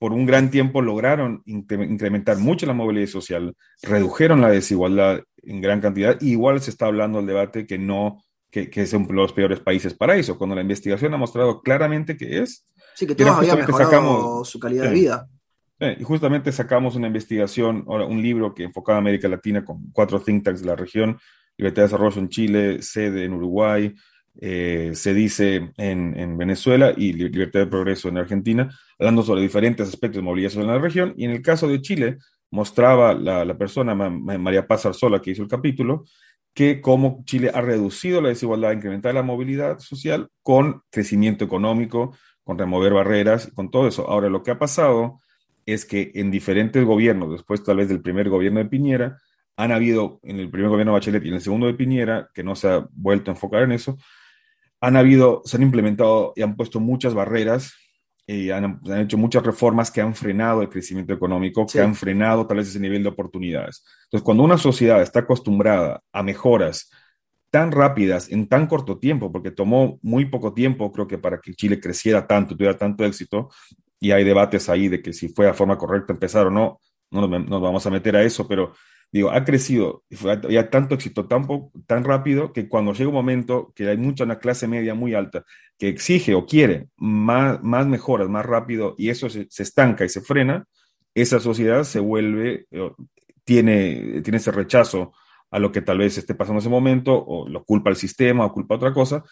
por 0.00 0.12
un 0.12 0.26
gran 0.26 0.50
tiempo 0.50 0.82
lograron 0.82 1.40
incrementar 1.46 2.38
mucho 2.38 2.66
la 2.66 2.72
movilidad 2.72 3.06
social, 3.06 3.54
redujeron 3.80 4.40
la 4.40 4.50
desigualdad 4.50 5.20
en 5.36 5.60
gran 5.60 5.80
cantidad, 5.80 6.20
igual 6.20 6.60
se 6.60 6.72
está 6.72 6.86
hablando 6.86 7.18
del 7.18 7.28
debate 7.28 7.64
que 7.64 7.78
no, 7.78 8.24
que, 8.50 8.68
que 8.68 8.82
es 8.82 8.92
uno 8.92 9.06
de 9.06 9.14
los 9.14 9.32
peores 9.32 9.60
países 9.60 9.94
para 9.94 10.16
eso, 10.16 10.36
cuando 10.36 10.56
la 10.56 10.62
investigación 10.62 11.14
ha 11.14 11.16
mostrado 11.16 11.62
claramente 11.62 12.16
que 12.16 12.40
es. 12.42 12.66
Sí, 12.96 13.06
que 13.06 13.14
todos 13.14 13.36
habían 13.36 13.58
mejorado 13.58 14.44
su 14.44 14.58
calidad 14.58 14.86
de 14.86 14.90
vida. 14.90 15.28
y 15.78 16.02
justamente 16.02 16.50
sacamos 16.50 16.96
una 16.96 17.06
investigación, 17.06 17.84
un 17.86 18.20
libro 18.20 18.52
que 18.52 18.64
enfocaba 18.64 18.98
a 18.98 19.00
América 19.00 19.28
Latina 19.28 19.64
con 19.64 19.92
cuatro 19.92 20.18
think 20.20 20.42
tanks 20.42 20.62
de 20.62 20.66
la 20.66 20.74
región, 20.74 21.20
Libertad 21.56 21.82
de 21.82 21.86
Desarrollo 21.86 22.18
en 22.20 22.28
Chile, 22.30 22.82
sede 22.82 23.26
en 23.26 23.32
Uruguay, 23.32 23.94
eh, 24.40 24.90
se 24.94 25.14
dice 25.14 25.72
en, 25.76 26.36
Venezuela 26.36 26.92
y 26.96 27.12
Libertad 27.12 27.60
de 27.60 27.66
Progreso 27.66 28.08
en 28.08 28.18
Argentina, 28.18 28.70
hablando 28.98 29.22
sobre 29.22 29.42
diferentes 29.42 29.88
aspectos 29.88 30.16
de 30.16 30.22
movilidad 30.22 30.50
social 30.50 30.68
en 30.68 30.74
la 30.74 30.80
región. 30.80 31.14
Y 31.16 31.24
en 31.24 31.30
el 31.30 31.42
caso 31.42 31.68
de 31.68 31.80
Chile, 31.80 32.18
mostraba 32.50 33.14
la, 33.14 33.58
persona, 33.58 33.94
María 33.94 34.66
Paz 34.66 34.86
Arzola, 34.86 35.20
que 35.20 35.32
hizo 35.32 35.42
el 35.42 35.48
capítulo, 35.48 36.04
que 36.54 36.80
cómo 36.80 37.22
Chile 37.26 37.50
ha 37.52 37.60
reducido 37.60 38.20
la 38.20 38.30
desigualdad, 38.30 38.72
incrementado 38.72 39.14
la 39.14 39.22
movilidad 39.22 39.78
social 39.78 40.30
con 40.42 40.82
crecimiento 40.90 41.44
económico, 41.44 42.16
con 42.44 42.58
remover 42.58 42.94
barreras, 42.94 43.50
con 43.54 43.70
todo 43.70 43.88
eso. 43.88 44.08
Ahora, 44.08 44.28
lo 44.28 44.42
que 44.42 44.52
ha 44.52 44.58
pasado 44.58 45.20
es 45.66 45.84
que 45.84 46.12
en 46.14 46.30
diferentes 46.30 46.82
gobiernos, 46.84 47.30
después 47.32 47.62
tal 47.62 47.78
vez 47.78 47.88
del 47.88 48.00
primer 48.00 48.28
gobierno 48.28 48.60
de 48.60 48.66
Piñera, 48.66 49.18
han 49.56 49.72
habido, 49.72 50.20
en 50.22 50.38
el 50.38 50.50
primer 50.50 50.70
gobierno 50.70 50.92
de 50.92 50.98
Bachelet 50.98 51.24
y 51.24 51.28
en 51.28 51.34
el 51.34 51.40
segundo 51.40 51.66
de 51.66 51.74
Piñera, 51.74 52.30
que 52.32 52.42
no 52.42 52.54
se 52.54 52.68
ha 52.68 52.86
vuelto 52.92 53.30
a 53.30 53.34
enfocar 53.34 53.62
en 53.62 53.72
eso, 53.72 53.98
han 54.80 54.96
habido, 54.96 55.42
se 55.44 55.56
han 55.56 55.62
implementado 55.62 56.32
y 56.36 56.42
han 56.42 56.56
puesto 56.56 56.80
muchas 56.80 57.14
barreras 57.14 57.74
y 58.26 58.50
han, 58.50 58.80
hecho 58.98 59.16
muchas 59.16 59.44
reformas 59.44 59.90
que 59.90 60.00
han 60.00 60.14
frenado 60.14 60.60
el 60.62 60.68
crecimiento 60.68 61.12
económico, 61.12 61.66
que 61.66 61.80
han 61.80 61.94
frenado 61.94 62.46
tal 62.46 62.56
vez 62.56 62.68
ese 62.68 62.80
nivel 62.80 63.02
de 63.02 63.08
oportunidades. 63.08 63.84
Entonces, 64.04 64.24
cuando 64.24 64.42
una 64.42 64.58
sociedad 64.58 65.00
está 65.00 65.20
acostumbrada 65.20 66.02
a 66.12 66.22
mejoras 66.22 66.90
tan 67.50 67.70
rápidas 67.70 68.30
en 68.30 68.48
tan 68.48 68.66
corto 68.66 68.98
tiempo, 68.98 69.30
porque 69.30 69.52
tomó 69.52 69.98
muy 70.02 70.24
poco 70.24 70.52
tiempo, 70.52 70.92
creo 70.92 71.06
que 71.06 71.18
para 71.18 71.40
que 71.40 71.54
Chile 71.54 71.80
creciera 71.80 72.26
tanto, 72.26 72.56
tuviera 72.56 72.76
tanto 72.76 73.04
éxito, 73.04 73.48
y 74.00 74.10
hay 74.10 74.24
debates 74.24 74.68
ahí 74.68 74.88
de 74.88 75.00
que 75.00 75.12
si 75.12 75.28
fue 75.28 75.48
a 75.48 75.54
forma 75.54 75.78
correcta 75.78 76.12
empezar 76.12 76.48
o 76.48 76.50
no, 76.50 76.80
no 77.10 77.26
nos, 77.26 77.62
vamos 77.62 77.86
a 77.86 77.90
meter 77.90 78.16
a 78.16 78.22
eso, 78.22 78.46
pero 78.48 78.74
digo, 79.12 79.30
ha 79.30 79.44
crecido, 79.44 80.04
ya 80.48 80.68
tanto 80.68 80.94
éxito 80.94 81.26
tan, 81.26 81.46
tan 81.86 82.04
rápido 82.04 82.52
que 82.52 82.68
cuando 82.68 82.92
llega 82.92 83.08
un 83.08 83.14
momento 83.14 83.72
que 83.74 83.88
hay 83.88 83.96
mucha 83.96 84.24
una 84.24 84.38
clase 84.38 84.66
media 84.66 84.94
muy 84.94 85.14
alta 85.14 85.44
que 85.78 85.88
exige 85.88 86.34
o 86.34 86.46
quiere 86.46 86.88
más, 86.96 87.62
más 87.62 87.86
mejoras, 87.86 88.28
más 88.28 88.44
rápido, 88.44 88.94
y 88.98 89.10
eso 89.10 89.28
se, 89.30 89.46
estanca 89.58 90.04
y 90.04 90.08
se 90.08 90.20
frena, 90.20 90.66
esa 91.14 91.40
sociedad 91.40 91.84
se 91.84 92.00
vuelve, 92.00 92.66
eh, 92.70 92.90
tiene, 93.44 94.20
tiene 94.22 94.38
ese 94.38 94.52
rechazo 94.52 95.12
a 95.50 95.58
lo 95.58 95.72
que 95.72 95.82
tal 95.82 95.98
vez 95.98 96.18
esté 96.18 96.34
pasando 96.34 96.58
en 96.58 96.62
ese 96.62 96.68
momento, 96.68 97.14
o 97.14 97.48
lo 97.48 97.64
culpa 97.64 97.90
al 97.90 97.96
sistema, 97.96 98.44
o 98.44 98.52
culpa 98.52 98.74
otra 98.74 98.92
cosa, 98.92 99.22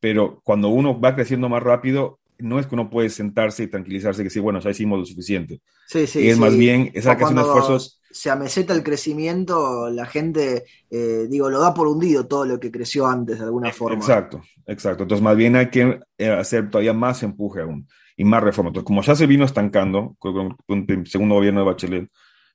pero 0.00 0.40
cuando 0.44 0.68
uno 0.68 0.98
va 1.00 1.14
creciendo 1.14 1.48
más 1.48 1.62
rápido, 1.62 2.20
no 2.38 2.58
es 2.58 2.66
que 2.66 2.74
uno 2.74 2.90
puede 2.90 3.10
sentarse 3.10 3.64
y 3.64 3.68
tranquilizarse 3.68 4.22
que 4.22 4.30
sí, 4.30 4.40
bueno, 4.40 4.60
ya 4.60 4.70
hicimos 4.70 4.98
lo 4.98 5.06
suficiente. 5.06 5.60
Sí, 5.86 6.06
sí. 6.06 6.28
es 6.28 6.38
más 6.38 6.56
bien, 6.56 6.90
es 6.94 7.06
que 7.06 7.12
esfuerzos. 7.12 8.00
Se 8.10 8.30
ameseta 8.30 8.72
el 8.72 8.82
crecimiento, 8.82 9.90
la 9.90 10.06
gente, 10.06 10.64
eh, 10.90 11.26
digo, 11.28 11.50
lo 11.50 11.60
da 11.60 11.74
por 11.74 11.86
hundido 11.86 12.26
todo 12.26 12.46
lo 12.46 12.58
que 12.58 12.70
creció 12.70 13.06
antes 13.06 13.38
de 13.38 13.44
alguna 13.44 13.70
forma. 13.72 13.96
Exacto, 13.96 14.42
exacto. 14.66 15.02
Entonces, 15.02 15.22
más 15.22 15.36
bien 15.36 15.54
hay 15.54 15.68
que 15.68 16.00
eh, 16.16 16.30
hacer 16.30 16.70
todavía 16.70 16.94
más 16.94 17.22
empuje 17.22 17.60
aún 17.60 17.86
y 18.16 18.24
más 18.24 18.42
reforma. 18.42 18.70
Entonces, 18.70 18.86
como 18.86 19.02
ya 19.02 19.14
se 19.14 19.26
vino 19.26 19.44
estancando 19.44 20.16
con, 20.18 20.56
el 20.66 21.06
segundo 21.06 21.34
gobierno 21.34 21.60
de 21.60 21.66
Bachelet, 21.66 22.08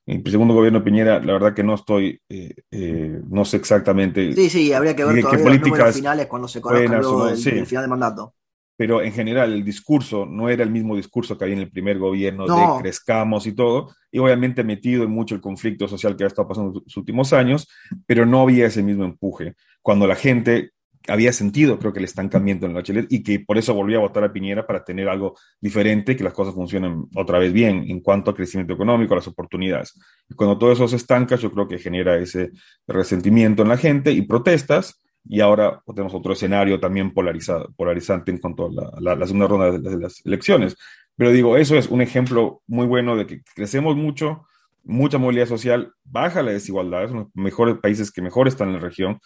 el 0.04 0.28
segundo 0.28 0.52
gobierno 0.52 0.80
de 0.80 0.84
Piñera, 0.84 1.20
la 1.20 1.34
verdad 1.34 1.54
que 1.54 1.62
no 1.62 1.74
estoy, 1.74 2.20
eh, 2.28 3.20
no 3.28 3.44
sé 3.44 3.58
exactamente. 3.58 4.32
Sí, 4.34 4.50
sí, 4.50 4.72
habría 4.72 4.96
que 4.96 5.04
ver 5.04 5.20
todavía 5.20 5.38
qué 5.38 5.44
políticas 5.44 5.86
los 5.86 5.96
finales 5.96 6.26
cuando 6.26 6.48
se 6.48 6.60
conozca 6.60 7.30
el, 7.30 7.66
final 7.66 7.84
de 7.84 7.88
mandato 7.88 8.34
pero 8.82 9.00
en 9.00 9.12
general 9.12 9.52
el 9.52 9.64
discurso 9.64 10.26
no 10.26 10.48
era 10.48 10.64
el 10.64 10.70
mismo 10.72 10.96
discurso 10.96 11.38
que 11.38 11.44
había 11.44 11.54
en 11.54 11.62
el 11.62 11.70
primer 11.70 12.00
gobierno 12.00 12.46
de 12.46 12.80
crezcamos 12.80 13.46
y 13.46 13.52
todo, 13.52 13.94
y 14.10 14.18
obviamente 14.18 14.64
metido 14.64 15.04
en 15.04 15.10
mucho 15.12 15.36
el 15.36 15.40
conflicto 15.40 15.86
social 15.86 16.16
que 16.16 16.24
ha 16.24 16.26
estado 16.26 16.48
pasando 16.48 16.70
en 16.70 16.82
los 16.84 16.96
últimos 16.96 17.32
años, 17.32 17.68
pero 18.06 18.26
no 18.26 18.40
había 18.40 18.66
ese 18.66 18.82
mismo 18.82 19.04
empuje. 19.04 19.54
Cuando 19.82 20.08
la 20.08 20.16
gente 20.16 20.72
había 21.06 21.32
sentido, 21.32 21.78
creo 21.78 21.92
que 21.92 22.00
el 22.00 22.06
estancamiento 22.06 22.66
en 22.66 22.72
el 22.72 22.74
Bachelet 22.74 23.06
y 23.08 23.22
que 23.22 23.38
por 23.38 23.56
eso 23.56 23.72
volvió 23.72 23.98
a 23.98 24.02
votar 24.02 24.24
a 24.24 24.32
Piñera 24.32 24.66
para 24.66 24.82
tener 24.82 25.08
algo 25.08 25.36
diferente, 25.60 26.16
que 26.16 26.24
las 26.24 26.32
cosas 26.32 26.52
funcionen 26.52 27.04
otra 27.14 27.38
vez 27.38 27.52
bien 27.52 27.84
en 27.86 28.00
cuanto 28.00 28.30
al 28.30 28.36
crecimiento 28.36 28.74
económico, 28.74 29.14
a 29.14 29.18
las 29.18 29.28
oportunidades. 29.28 29.96
Y 30.28 30.34
cuando 30.34 30.58
todo 30.58 30.72
eso 30.72 30.88
se 30.88 30.96
estanca, 30.96 31.36
yo 31.36 31.52
creo 31.52 31.68
que 31.68 31.78
genera 31.78 32.16
ese 32.16 32.50
resentimiento 32.88 33.62
en 33.62 33.68
la 33.68 33.76
gente 33.76 34.10
y 34.10 34.22
protestas, 34.22 35.01
y 35.24 35.40
ahora 35.40 35.82
tenemos 35.94 36.14
otro 36.14 36.32
escenario 36.32 36.80
también 36.80 37.12
polarizado, 37.12 37.72
polarizante 37.76 38.30
en 38.30 38.38
cuanto 38.38 38.70
a 38.96 39.00
la, 39.00 39.26
segunda 39.26 39.46
ronda 39.46 39.70
de, 39.78 39.98
las 39.98 40.24
elecciones. 40.24 40.76
Pero 41.16 41.30
digo, 41.30 41.56
eso 41.56 41.76
es 41.76 41.88
un 41.88 42.00
ejemplo 42.00 42.62
muy 42.66 42.86
bueno 42.86 43.16
de 43.16 43.26
que 43.26 43.42
crecemos 43.54 43.96
mucho, 43.96 44.46
mucha 44.82 45.18
movilidad 45.18 45.46
social, 45.46 45.92
baja 46.04 46.42
la 46.42 46.52
desigualdad, 46.52 47.08
son 47.08 47.18
los 47.18 47.28
mejores 47.34 47.76
países 47.78 48.10
que 48.10 48.22
mejor 48.22 48.48
están 48.48 48.68
en 48.68 48.74
la 48.74 48.80
región, 48.80 49.20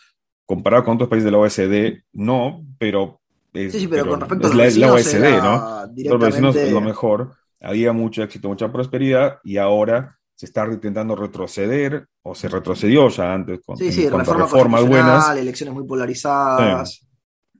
comparado 0.44 0.84
con 0.84 0.94
otros 0.94 1.08
países 1.08 1.24
de 1.24 1.30
la 1.30 1.38
OSD, 1.38 2.02
no, 2.12 2.64
pero... 2.78 3.20
Es, 3.52 3.72
sí, 3.72 3.80
sí, 3.80 3.88
pero, 3.88 4.06
con 4.06 4.20
respecto 4.20 4.48
a 4.48 4.54
la, 4.54 4.92
OSD, 4.92 5.42
¿no? 5.42 5.86
Los 5.96 6.20
vecinos 6.20 6.56
es 6.56 6.70
lo 6.70 6.82
mejor, 6.82 7.32
había 7.58 7.92
mucho 7.94 8.22
éxito, 8.22 8.48
mucha 8.48 8.70
prosperidad, 8.70 9.38
y 9.44 9.56
ahora 9.56 10.15
se 10.36 10.44
está 10.44 10.66
intentando 10.66 11.16
retroceder, 11.16 12.06
o 12.22 12.34
se 12.34 12.48
retrocedió 12.48 13.08
ya 13.08 13.32
antes 13.32 13.60
con, 13.64 13.78
reformas 13.78 14.86
buenas. 14.86 15.34
Elecciones 15.34 15.74
muy 15.74 15.86
polarizadas. 15.86 17.08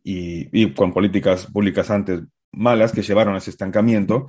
y, 0.05 0.73
con 0.75 0.93
políticas 0.93 1.47
públicas 1.47 1.91
antes 1.91 2.21
malas 2.53 2.93
que 2.93 3.03
llevaron 3.03 3.35
a 3.35 3.39
ese 3.39 3.51
estancamiento. 3.51 4.29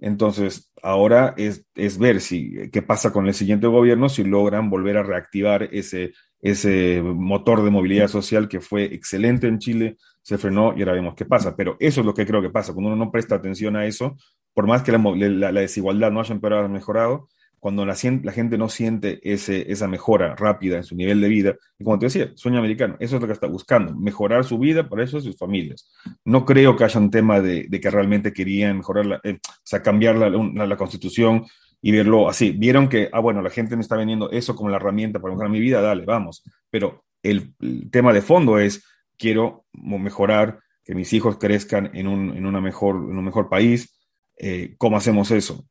Entonces, 0.00 0.70
ahora 0.80 1.34
es, 1.36 1.66
es, 1.74 1.98
ver 1.98 2.20
si 2.20 2.70
qué 2.70 2.82
pasa 2.82 3.12
con 3.12 3.26
el 3.26 3.34
siguiente 3.34 3.66
gobierno, 3.66 4.08
si 4.08 4.22
logran 4.22 4.70
volver 4.70 4.96
a 4.96 5.02
reactivar 5.02 5.68
ese, 5.72 6.12
ese 6.40 7.02
motor 7.02 7.64
de 7.64 7.70
movilidad 7.70 8.06
social 8.06 8.48
que 8.48 8.60
fue 8.60 8.84
excelente 8.94 9.48
en 9.48 9.58
Chile, 9.58 9.96
se 10.22 10.38
frenó 10.38 10.72
y 10.76 10.82
ahora 10.82 10.92
vemos 10.92 11.16
qué 11.16 11.24
pasa. 11.24 11.56
Pero 11.56 11.76
eso 11.80 12.00
es 12.00 12.06
lo 12.06 12.14
que 12.14 12.26
creo 12.26 12.40
que 12.40 12.50
pasa. 12.50 12.72
Cuando 12.72 12.92
uno 12.92 13.04
no 13.04 13.10
presta 13.10 13.34
atención 13.34 13.74
a 13.74 13.86
eso, 13.86 14.16
por 14.54 14.68
más 14.68 14.84
que 14.84 14.92
la, 14.92 14.98
la, 14.98 15.50
la 15.50 15.60
desigualdad 15.62 16.12
no 16.12 16.20
haya 16.20 16.32
empeorado, 16.32 16.68
mejorado, 16.68 17.28
cuando 17.58 17.84
la, 17.84 17.96
la, 18.22 18.32
gente 18.32 18.58
no 18.58 18.68
siente 18.68 19.20
ese, 19.22 19.70
esa 19.70 19.88
mejora 19.88 20.34
rápida 20.36 20.76
en 20.76 20.84
su 20.84 20.94
nivel 20.94 21.20
de 21.20 21.28
vida, 21.28 21.56
y 21.78 21.84
como 21.84 21.98
te 21.98 22.06
decía, 22.06 22.32
sueño 22.34 22.58
americano, 22.58 22.96
eso 23.00 23.16
es 23.16 23.20
lo 23.22 23.26
que 23.26 23.32
está 23.32 23.46
buscando, 23.46 23.94
mejorar 23.94 24.44
su 24.44 24.58
vida 24.58 24.88
para 24.88 25.04
eso 25.04 25.18
y 25.18 25.22
sus 25.22 25.36
familias. 25.36 25.90
No 26.24 26.44
creo 26.44 26.76
que 26.76 26.84
haya 26.84 27.00
un 27.00 27.10
tema 27.10 27.40
de, 27.40 27.66
de 27.68 27.80
que 27.80 27.90
realmente 27.90 28.32
querían 28.32 28.78
mejorar, 28.78 29.06
la, 29.06 29.20
eh, 29.24 29.38
o 29.42 29.52
sea, 29.64 29.82
cambiar 29.82 30.16
la, 30.16 30.30
la, 30.30 30.76
constitución 30.76 31.46
y 31.82 31.92
verlo 31.92 32.28
así. 32.28 32.52
Vieron 32.52 32.88
que, 32.88 33.08
ah, 33.12 33.20
bueno, 33.20 33.42
la 33.42 33.50
gente 33.50 33.76
me 33.76 33.82
está 33.82 33.96
vendiendo 33.96 34.30
eso 34.30 34.54
como 34.54 34.70
la 34.70 34.76
herramienta 34.76 35.20
para 35.20 35.32
mejorar 35.32 35.50
mi 35.50 35.60
vida, 35.60 35.80
dale, 35.80 36.04
vamos. 36.04 36.44
Pero 36.70 37.04
el, 37.22 37.54
el 37.60 37.90
tema 37.90 38.12
de 38.12 38.22
fondo 38.22 38.58
es, 38.58 38.84
quiero 39.16 39.66
mejorar, 39.72 40.60
que 40.84 40.94
mis 40.94 41.12
hijos 41.12 41.36
crezcan 41.36 41.90
en 41.92 42.08
un, 42.08 42.34
en 42.34 42.46
una 42.46 42.62
mejor, 42.62 42.96
en 42.96 43.18
un 43.18 43.24
mejor 43.24 43.50
país, 43.50 43.97
eh, 44.38 44.74
cómo 44.78 44.96
hacemos 44.96 45.30
eso. 45.30 45.66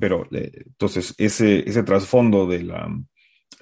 Pero 0.00 0.26
eh, 0.32 0.50
entonces 0.66 1.14
ese, 1.18 1.68
ese 1.68 1.82
trasfondo 1.82 2.46
de, 2.46 2.62
la, 2.62 2.88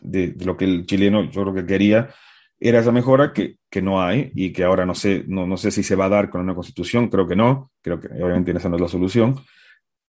de, 0.03 0.35
lo 0.45 0.57
que 0.57 0.67
el 0.67 0.87
chileno 0.87 1.31
yo 1.31 1.43
creo 1.43 1.55
que 1.55 1.67
quería 1.67 2.11
era 2.59 2.81
esa 2.81 2.93
mejora 2.93 3.33
que, 3.33 3.57
que, 3.71 3.81
no 3.81 4.03
hay 4.03 4.33
y 4.35 4.53
que 4.53 4.65
ahora 4.65 4.85
no 4.85 4.95
sé, 4.95 5.25
no, 5.27 5.47
no 5.47 5.57
sé 5.57 5.71
si 5.71 5.83
se 5.83 5.97
va 5.97 6.07
a 6.07 6.11
dar 6.11 6.29
con 6.29 6.43
una 6.43 6.55
constitución, 6.55 7.09
creo 7.09 7.27
que 7.27 7.37
no, 7.37 7.73
creo 7.81 7.99
que 7.99 8.09
obviamente 8.09 8.53
esa 8.53 8.69
no 8.69 8.77
es 8.77 8.83
la 8.83 8.89
solución, 8.89 9.37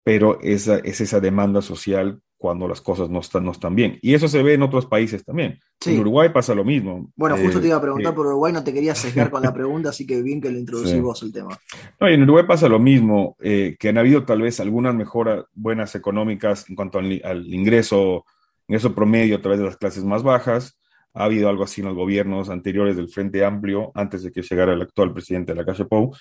pero 0.03 0.39
esa, 0.41 0.79
es 0.79 0.99
esa 0.99 1.19
demanda 1.19 1.61
social 1.61 2.19
cuando 2.39 2.69
las 2.69 2.79
cosas 2.79 3.09
no 3.09 3.19
están, 3.19 3.43
no 3.43 3.51
están 3.51 3.75
bien. 3.75 3.99
Y 4.01 4.13
eso 4.13 4.29
se 4.29 4.41
ve 4.41 4.53
en 4.53 4.63
otros 4.63 4.85
países 4.85 5.25
también. 5.25 5.59
En 5.85 5.99
Uruguay 5.99 6.29
pasa 6.29 6.55
lo 6.55 6.63
mismo. 6.63 7.11
Bueno, 7.17 7.35
justo 7.35 7.59
te 7.59 7.67
iba 7.67 7.75
a 7.75 7.81
preguntar 7.81 8.15
por 8.15 8.27
Uruguay, 8.27 8.53
no 8.53 8.63
te 8.63 8.71
quería 8.71 8.95
sesgar 8.95 9.29
con 9.29 9.43
la 9.43 9.53
pregunta, 9.53 9.89
así 9.89 10.07
que 10.07 10.21
bien 10.21 10.39
que 10.39 10.49
lo 10.49 10.57
introducís 10.57 11.01
vos 11.01 11.21
el 11.21 11.33
tema. 11.33 11.59
No, 11.99 12.07
en 12.07 12.23
Uruguay 12.23 12.45
pasa 12.47 12.69
lo 12.69 12.79
mismo, 12.79 13.35
eh, 13.41 13.75
que 13.77 13.89
han 13.89 13.97
habido 13.97 14.23
tal 14.23 14.41
vez 14.41 14.61
algunas 14.61 14.95
mejoras 14.95 15.43
buenas 15.53 15.93
económicas 15.95 16.67
en 16.69 16.77
cuanto 16.77 16.99
al, 16.99 17.11
ingreso, 17.53 18.23
ingreso 18.69 18.95
promedio 18.95 19.35
a 19.35 19.41
través 19.41 19.59
de 19.59 19.65
las 19.65 19.75
clases 19.75 20.05
más 20.05 20.23
bajas. 20.23 20.79
Ha 21.13 21.25
habido 21.25 21.49
algo 21.49 21.65
así 21.65 21.81
en 21.81 21.87
los 21.87 21.95
gobiernos 21.95 22.49
anteriores 22.49 22.95
del 22.95 23.09
Frente 23.09 23.43
Amplio, 23.43 23.91
antes 23.95 24.23
de 24.23 24.31
que 24.31 24.43
llegara 24.43 24.71
el 24.71 24.81
actual 24.81 25.11
presidente 25.11 25.51
de 25.51 25.57
la 25.57 25.65
calle 25.65 25.83
Pou. 25.83 26.15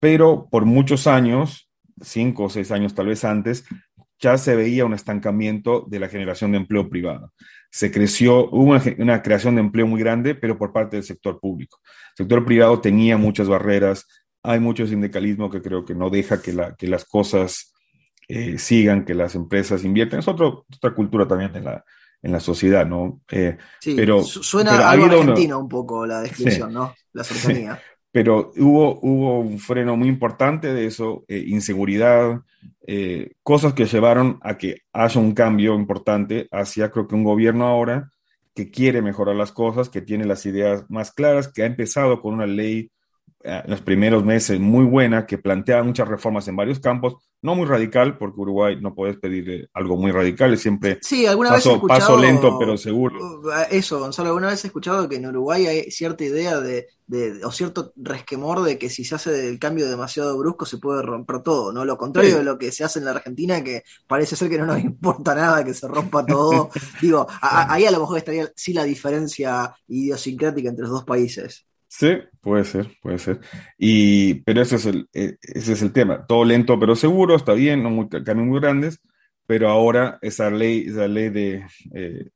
Pero 0.00 0.48
por 0.50 0.64
muchos 0.64 1.06
años, 1.06 1.70
cinco 2.00 2.44
o 2.44 2.50
seis 2.50 2.72
años 2.72 2.92
tal 2.92 3.06
vez 3.06 3.24
antes, 3.24 3.64
ya 4.24 4.38
se 4.38 4.56
veía 4.56 4.86
un 4.86 4.94
estancamiento 4.94 5.84
de 5.86 6.00
la 6.00 6.08
generación 6.08 6.52
de 6.52 6.56
empleo 6.56 6.88
privado. 6.88 7.32
Se 7.70 7.92
creció, 7.92 8.48
hubo 8.50 8.80
una, 8.98 9.22
creación 9.22 9.56
de 9.56 9.60
empleo 9.60 9.86
muy 9.86 10.00
grande, 10.00 10.34
pero 10.34 10.56
por 10.56 10.72
parte 10.72 10.96
del 10.96 11.04
sector 11.04 11.38
público. 11.40 11.78
El 12.12 12.24
sector 12.24 12.44
privado 12.44 12.80
tenía 12.80 13.18
muchas 13.18 13.48
barreras, 13.48 14.06
hay 14.42 14.60
mucho 14.60 14.86
sindicalismo 14.86 15.50
que 15.50 15.60
creo 15.60 15.84
que 15.84 15.94
no 15.94 16.08
deja 16.08 16.40
que, 16.40 16.54
la, 16.54 16.74
que 16.74 16.86
las 16.86 17.04
cosas 17.04 17.74
eh, 18.28 18.58
sigan, 18.58 19.04
que 19.04 19.14
las 19.14 19.34
empresas 19.34 19.84
inviertan. 19.84 20.20
Es 20.20 20.28
otro, 20.28 20.64
otra 20.74 20.94
cultura 20.94 21.28
también 21.28 21.54
en 21.54 21.64
la, 21.64 21.84
en 22.22 22.32
la 22.32 22.40
sociedad, 22.40 22.86
¿no? 22.86 23.20
Eh, 23.30 23.58
sí, 23.80 23.94
pero, 23.94 24.22
suena 24.22 24.88
algo 24.88 25.04
argentino 25.04 25.58
un 25.58 25.68
poco 25.68 26.06
la 26.06 26.22
descripción, 26.22 26.72
¿no? 26.72 26.94
La 27.12 27.24
cercanía 27.24 27.78
pero 28.14 28.52
hubo, 28.56 29.00
hubo 29.02 29.40
un 29.40 29.58
freno 29.58 29.96
muy 29.96 30.06
importante 30.06 30.72
de 30.72 30.86
eso, 30.86 31.24
eh, 31.26 31.42
inseguridad, 31.48 32.42
eh, 32.86 33.32
cosas 33.42 33.72
que 33.72 33.86
llevaron 33.86 34.38
a 34.42 34.56
que 34.56 34.82
haya 34.92 35.20
un 35.20 35.34
cambio 35.34 35.74
importante 35.74 36.46
hacia, 36.52 36.92
creo 36.92 37.08
que 37.08 37.16
un 37.16 37.24
gobierno 37.24 37.66
ahora 37.66 38.12
que 38.54 38.70
quiere 38.70 39.02
mejorar 39.02 39.34
las 39.34 39.50
cosas, 39.50 39.88
que 39.88 40.00
tiene 40.00 40.26
las 40.26 40.46
ideas 40.46 40.84
más 40.88 41.10
claras, 41.10 41.52
que 41.52 41.64
ha 41.64 41.66
empezado 41.66 42.20
con 42.20 42.34
una 42.34 42.46
ley 42.46 42.92
los 43.66 43.82
primeros 43.82 44.24
meses 44.24 44.58
muy 44.58 44.84
buena, 44.84 45.26
que 45.26 45.36
plantea 45.36 45.82
muchas 45.82 46.08
reformas 46.08 46.48
en 46.48 46.56
varios 46.56 46.80
campos, 46.80 47.16
no 47.42 47.54
muy 47.54 47.66
radical, 47.66 48.16
porque 48.16 48.40
Uruguay 48.40 48.78
no 48.80 48.94
puedes 48.94 49.18
pedir 49.18 49.68
algo 49.74 49.98
muy 49.98 50.10
radical, 50.10 50.54
es 50.54 50.62
siempre 50.62 50.98
sí, 51.02 51.26
alguna 51.26 51.50
paso, 51.50 51.68
vez 51.68 51.76
escuchado, 51.76 52.00
paso 52.00 52.16
lento 52.18 52.58
pero 52.58 52.78
seguro. 52.78 53.42
Uh, 53.42 53.50
eso, 53.70 53.98
Gonzalo, 53.98 54.30
alguna 54.30 54.48
vez 54.48 54.64
he 54.64 54.68
escuchado 54.68 55.06
que 55.10 55.16
en 55.16 55.26
Uruguay 55.26 55.66
hay 55.66 55.90
cierta 55.90 56.24
idea 56.24 56.58
de, 56.58 56.86
de 57.06 57.44
o 57.44 57.52
cierto 57.52 57.92
resquemor 57.96 58.62
de 58.62 58.78
que 58.78 58.88
si 58.88 59.04
se 59.04 59.14
hace 59.14 59.50
el 59.50 59.58
cambio 59.58 59.90
demasiado 59.90 60.38
brusco 60.38 60.64
se 60.64 60.78
puede 60.78 61.02
romper 61.02 61.42
todo, 61.42 61.70
¿no? 61.70 61.84
Lo 61.84 61.98
contrario 61.98 62.30
sí. 62.30 62.38
de 62.38 62.44
lo 62.44 62.56
que 62.56 62.72
se 62.72 62.82
hace 62.82 62.98
en 62.98 63.04
la 63.04 63.10
Argentina, 63.10 63.62
que 63.62 63.82
parece 64.06 64.36
ser 64.36 64.48
que 64.48 64.56
no 64.56 64.64
nos 64.64 64.78
importa 64.82 65.34
nada 65.34 65.62
que 65.62 65.74
se 65.74 65.86
rompa 65.86 66.24
todo. 66.24 66.70
Digo, 67.02 67.26
a, 67.28 67.74
ahí 67.74 67.84
a 67.84 67.90
lo 67.90 68.00
mejor 68.00 68.16
estaría 68.16 68.50
sí 68.56 68.72
la 68.72 68.84
diferencia 68.84 69.74
idiosincrática 69.86 70.70
entre 70.70 70.84
los 70.84 70.92
dos 70.92 71.04
países. 71.04 71.66
Sí, 71.96 72.08
puede 72.40 72.64
ser, 72.64 72.88
puede 73.00 73.18
ser. 73.18 73.40
Y, 73.78 74.42
pero 74.42 74.60
ese 74.62 74.76
es 74.76 74.86
el, 74.86 75.08
e, 75.12 75.36
ese 75.42 75.74
es 75.74 75.82
el 75.82 75.92
tema. 75.92 76.26
Todo 76.26 76.44
lento 76.44 76.78
pero 76.80 76.96
seguro, 76.96 77.36
está 77.36 77.52
bien, 77.52 77.84
no 77.84 77.90
muy, 77.90 78.08
cambios 78.08 78.48
muy 78.48 78.60
grandes, 78.60 79.00
pero 79.46 79.68
ahora 79.68 80.18
esa 80.20 80.50
ley, 80.50 80.86
esa 80.88 81.06
ley 81.06 81.28
de, 81.28 81.64
eh, 81.94 82.30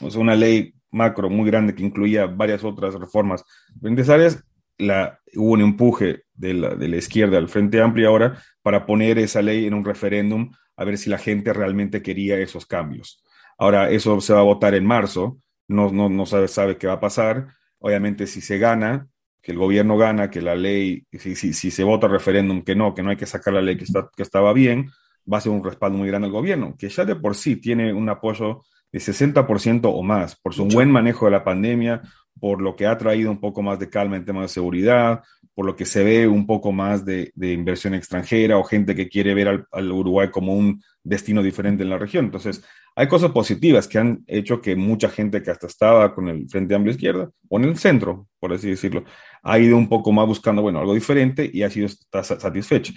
o 0.00 0.10
sea, 0.10 0.20
una 0.20 0.36
ley 0.36 0.74
macro 0.92 1.28
muy 1.28 1.50
grande 1.50 1.74
que 1.74 1.82
incluía 1.82 2.26
varias 2.26 2.62
otras 2.62 2.94
reformas 2.94 3.44
necesarias, 3.80 4.44
la, 4.78 5.18
hubo 5.34 5.54
un 5.54 5.62
empuje 5.62 6.22
de 6.32 6.54
la, 6.54 6.76
de 6.76 6.86
la 6.86 6.96
izquierda 6.96 7.38
al 7.38 7.48
Frente 7.48 7.80
Amplio 7.80 8.08
ahora 8.08 8.40
para 8.62 8.86
poner 8.86 9.18
esa 9.18 9.42
ley 9.42 9.66
en 9.66 9.74
un 9.74 9.84
referéndum 9.84 10.52
a 10.76 10.84
ver 10.84 10.98
si 10.98 11.10
la 11.10 11.18
gente 11.18 11.52
realmente 11.52 12.00
quería 12.00 12.38
esos 12.38 12.64
cambios. 12.64 13.24
Ahora, 13.58 13.90
eso 13.90 14.20
se 14.20 14.34
va 14.34 14.40
a 14.40 14.44
votar 14.44 14.74
en 14.76 14.86
marzo, 14.86 15.40
no, 15.66 15.90
no, 15.90 16.08
no 16.08 16.26
sabe, 16.26 16.46
sabe 16.46 16.76
qué 16.76 16.86
va 16.86 16.94
a 16.94 17.00
pasar 17.00 17.48
Obviamente, 17.84 18.26
si 18.26 18.40
se 18.40 18.56
gana, 18.56 19.06
que 19.42 19.52
el 19.52 19.58
gobierno 19.58 19.98
gana, 19.98 20.30
que 20.30 20.40
la 20.40 20.54
ley, 20.54 21.04
si, 21.12 21.36
si, 21.36 21.52
si 21.52 21.70
se 21.70 21.84
vota 21.84 22.08
referéndum 22.08 22.62
que 22.62 22.74
no, 22.74 22.94
que 22.94 23.02
no 23.02 23.10
hay 23.10 23.16
que 23.18 23.26
sacar 23.26 23.52
la 23.52 23.60
ley 23.60 23.76
que, 23.76 23.84
está, 23.84 24.08
que 24.16 24.22
estaba 24.22 24.54
bien, 24.54 24.88
va 25.30 25.36
a 25.36 25.40
ser 25.42 25.52
un 25.52 25.62
respaldo 25.62 25.98
muy 25.98 26.08
grande 26.08 26.28
al 26.28 26.32
gobierno, 26.32 26.76
que 26.78 26.88
ya 26.88 27.04
de 27.04 27.14
por 27.14 27.34
sí 27.34 27.56
tiene 27.56 27.92
un 27.92 28.08
apoyo 28.08 28.62
de 28.90 29.00
60% 29.00 29.82
o 29.84 30.02
más 30.02 30.34
por 30.34 30.54
su 30.54 30.64
Mucho. 30.64 30.78
buen 30.78 30.90
manejo 30.90 31.26
de 31.26 31.32
la 31.32 31.44
pandemia, 31.44 32.00
por 32.40 32.62
lo 32.62 32.74
que 32.74 32.86
ha 32.86 32.96
traído 32.96 33.30
un 33.30 33.38
poco 33.38 33.60
más 33.60 33.78
de 33.78 33.90
calma 33.90 34.16
en 34.16 34.24
temas 34.24 34.44
de 34.44 34.54
seguridad, 34.54 35.22
por 35.54 35.66
lo 35.66 35.76
que 35.76 35.84
se 35.84 36.02
ve 36.02 36.26
un 36.26 36.46
poco 36.46 36.72
más 36.72 37.04
de, 37.04 37.30
de 37.34 37.52
inversión 37.52 37.92
extranjera 37.92 38.56
o 38.56 38.64
gente 38.64 38.94
que 38.94 39.10
quiere 39.10 39.34
ver 39.34 39.48
al, 39.48 39.66
al, 39.72 39.92
Uruguay 39.92 40.30
como 40.30 40.54
un 40.54 40.82
destino 41.02 41.42
diferente 41.42 41.82
en 41.82 41.90
la 41.90 41.98
región. 41.98 42.24
Entonces, 42.24 42.64
hay 42.96 43.08
cosas 43.08 43.32
positivas 43.32 43.88
que 43.88 43.98
han 43.98 44.24
hecho 44.26 44.60
que 44.60 44.76
mucha 44.76 45.08
gente 45.08 45.42
que 45.42 45.50
hasta 45.50 45.66
estaba 45.66 46.14
con 46.14 46.28
el 46.28 46.48
Frente 46.48 46.74
Amplio 46.74 46.92
Izquierda, 46.92 47.30
o 47.48 47.58
en 47.58 47.64
el 47.64 47.76
centro, 47.76 48.28
por 48.38 48.52
así 48.52 48.70
decirlo, 48.70 49.04
ha 49.42 49.58
ido 49.58 49.76
un 49.76 49.88
poco 49.88 50.12
más 50.12 50.26
buscando, 50.26 50.62
bueno, 50.62 50.78
algo 50.78 50.94
diferente 50.94 51.50
y 51.52 51.62
ha 51.62 51.70
sido 51.70 51.88
satisfecha. 51.88 52.92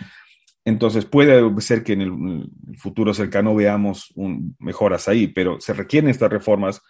Entonces 0.66 1.06
puede 1.06 1.50
ser 1.62 1.84
que 1.84 1.94
en 1.94 2.02
el 2.02 2.78
futuro 2.78 3.14
cercano 3.14 3.56
veamos 3.56 4.12
un, 4.16 4.56
mejoras 4.60 5.08
ahí, 5.08 5.28
pero 5.28 5.60
se 5.62 5.74
requieren 5.74 6.10
estas 6.10 6.32
reformas 6.32 6.82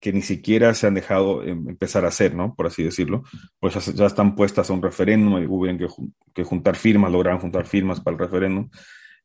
que 0.00 0.12
ni 0.12 0.22
siquiera 0.22 0.74
se 0.74 0.86
han 0.86 0.94
dejado 0.94 1.42
empezar 1.42 2.04
a 2.04 2.08
hacer, 2.08 2.34
¿no? 2.34 2.54
Por 2.54 2.66
así 2.66 2.82
decirlo, 2.82 3.22
pues 3.60 3.74
ya, 3.94 4.06
están 4.06 4.34
puestas 4.34 4.68
a 4.70 4.72
un 4.72 4.82
referéndum, 4.82 5.34
hubieran 5.48 5.78
que, 5.78 5.86
que 6.34 6.44
juntar 6.44 6.76
firmas, 6.76 7.12
lograron 7.12 7.40
juntar 7.40 7.66
firmas 7.66 8.00
para 8.00 8.14
el 8.14 8.20
referéndum, 8.20 8.68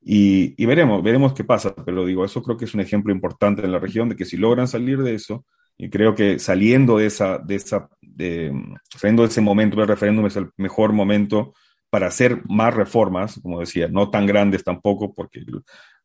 y, 0.03 0.55
y, 0.61 0.65
veremos, 0.65 1.03
veremos 1.03 1.33
qué 1.33 1.43
pasa, 1.43 1.75
pero 1.85 2.05
digo, 2.05 2.25
eso 2.25 2.41
creo 2.41 2.57
que 2.57 2.65
es 2.65 2.73
un 2.73 2.81
ejemplo 2.81 3.13
importante 3.13 3.63
en 3.63 3.71
la 3.71 3.79
región 3.79 4.09
de 4.09 4.15
que 4.15 4.25
si 4.25 4.35
logran 4.35 4.67
salir 4.67 5.01
de 5.03 5.13
eso, 5.13 5.45
y 5.77 5.89
creo 5.89 6.15
que 6.15 6.39
saliendo 6.39 6.97
de 6.97 7.07
esa, 7.07 7.37
de 7.39 7.55
esa, 7.55 7.89
de, 8.01 8.51
saliendo 8.89 9.23
de 9.23 9.29
ese 9.29 9.41
momento 9.41 9.77
del 9.77 9.87
referéndum 9.87 10.25
es 10.25 10.35
el 10.35 10.49
mejor 10.57 10.93
momento 10.93 11.53
para 11.89 12.07
hacer 12.07 12.41
más 12.47 12.73
reformas, 12.73 13.39
como 13.41 13.59
decía, 13.59 13.87
no 13.87 14.09
tan 14.09 14.25
grandes 14.25 14.63
tampoco, 14.63 15.13
porque 15.13 15.43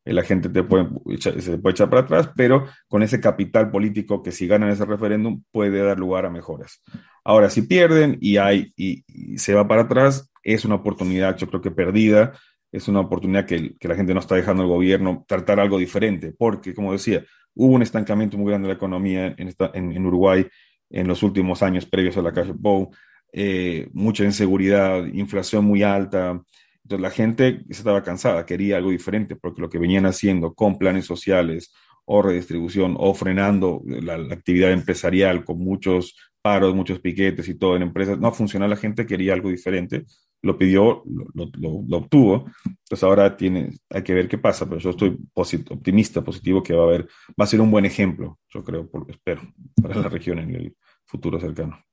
la 0.05 0.23
gente 0.23 0.49
te 0.49 0.63
puede 0.63 0.89
se 1.19 1.59
puede 1.59 1.73
echar 1.73 1.91
para 1.91 2.03
atrás, 2.03 2.31
pero 2.35 2.67
con 2.89 3.03
ese 3.03 3.21
capital 3.21 3.71
político 3.71 4.23
que 4.23 4.33
si 4.33 4.47
ganan 4.47 4.71
ese 4.71 4.85
referéndum 4.85 5.43
puede 5.53 5.83
dar 5.83 5.99
lugar 5.99 6.27
a 6.27 6.31
mejoras. 6.31 6.83
Ahora, 7.25 7.51
si 7.51 7.63
pierden 7.63 8.19
y 8.21 8.37
hay 8.37 8.73
y, 8.77 9.05
y 9.09 9.39
se 9.39 9.55
va 9.55 9.69
para 9.69 9.83
atrás, 9.83 10.31
es 10.43 10.65
una 10.65 10.77
oportunidad, 10.77 11.37
yo 11.37 11.49
creo 11.49 11.61
que 11.61 11.71
perdida, 11.71 12.33
es 12.73 12.89
una 12.89 13.01
oportunidad 13.01 13.47
que, 13.47 13.77
que, 13.77 13.89
la 13.89 13.95
gente 13.95 14.15
no 14.15 14.21
está 14.21 14.35
dejando 14.35 14.63
al 14.63 14.69
gobierno 14.69 15.25
tratar 15.27 15.61
algo 15.61 15.79
diferente, 15.79 16.35
porque, 16.37 16.75
como 16.75 16.93
decía, 16.93 17.25
hubo 17.55 17.75
un 17.75 17.83
estancamiento 17.83 18.37
muy 18.37 18.51
grande 18.51 18.69
de 18.69 18.75
la 18.75 18.77
economía 18.77 19.35
en, 19.37 19.49
esta, 19.49 19.71
en, 19.75 20.07
Uruguay 20.07 20.47
en 20.91 21.09
los 21.09 21.23
últimos 21.23 21.63
años 21.63 21.87
previos 21.87 22.17
a 22.17 22.23
la 22.23 22.33
Pou, 22.33 22.91
eh, 23.33 23.89
mucha 23.93 24.25
inseguridad, 24.25 25.05
inflación 25.07 25.65
muy 25.65 25.83
alta. 25.83 26.41
Entonces 26.83 27.03
la 27.03 27.11
gente 27.11 27.65
estaba 27.69 28.03
cansada, 28.03 28.47
quería 28.47 28.77
algo 28.77 28.91
diferente, 28.91 29.37
porque 29.37 29.61
lo 29.61 29.69
que 29.69 29.79
venían 29.79 30.07
haciendo 30.07 30.55
con 30.55 30.79
planes 30.79 31.07
sociales 31.07 31.73
o 32.05 32.23
redistribución 32.23 32.95
o 32.99 33.15
frenando 33.15 33.83
la, 33.85 34.17
la 34.17 34.35
actividad 34.35 34.71
empresarial 34.71 35.45
con 35.45 35.59
muchos 35.59 36.15
paros, 36.41 36.77
muchos 36.77 37.01
piquetes 37.01 37.49
y 37.49 37.59
todo 37.59 37.75
en 37.75 37.83
empresas, 37.83 38.21
no 38.21 38.31
funcionaba, 38.31 38.71
la 38.71 38.77
gente 38.77 39.05
quería 39.05 39.33
algo 39.33 39.51
diferente 39.51 40.05
lo 40.47 40.57
pidió, 40.57 41.03
lo, 41.35 41.99
obtuvo. 41.99 42.47
Entonces 42.65 43.03
ahora 43.03 43.37
tiene, 43.37 43.71
hay 43.91 44.03
que 44.03 44.15
ver 44.15 44.29
qué 44.29 44.39
pasa, 44.39 44.67
pero 44.67 44.81
yo 44.81 44.91
estoy 44.91 45.19
posit 45.35 45.71
optimista, 45.71 46.23
positivo, 46.23 46.63
que 46.63 46.75
va 46.75 46.85
a 46.85 46.87
haber, 46.87 47.09
va 47.39 47.45
a 47.45 47.47
ser 47.47 47.61
un 47.61 47.71
buen 47.71 47.85
ejemplo, 47.85 48.39
yo 48.49 48.65
creo, 48.65 48.89
por, 48.89 49.11
espero, 49.11 49.43
para 49.83 49.97
la 49.97 50.09
región 50.09 50.39
en 50.39 50.55
el 50.55 50.77
futuro 51.05 51.39
cercano. 51.41 51.86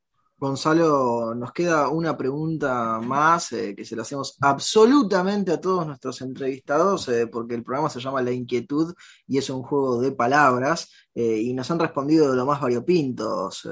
Gonzalo, 0.44 1.34
nos 1.34 1.54
queda 1.54 1.88
una 1.88 2.18
pregunta 2.18 3.00
más 3.00 3.54
eh, 3.54 3.74
que 3.74 3.86
se 3.86 3.96
la 3.96 4.02
hacemos 4.02 4.38
absolutamente 4.42 5.54
a 5.54 5.62
todos 5.62 5.88
nuestros 5.88 6.20
entrevistados, 6.20 7.08
eh, 7.08 7.28
porque 7.28 7.56
el 7.56 7.64
programa 7.64 7.90
se 7.90 8.02
llama 8.02 8.22
La 8.22 8.34
Inquietud 8.34 8.94
y 9.26 9.38
es 9.38 9.50
un 9.50 9.64
juego 9.64 10.02
de 10.02 10.12
palabras, 10.12 10.92
eh, 11.16 11.38
y 11.38 11.54
nos 11.54 11.72
han 11.72 11.80
respondido 11.80 12.30
de 12.30 12.36
lo 12.36 12.46
más 12.46 12.60
variopintos 12.60 13.64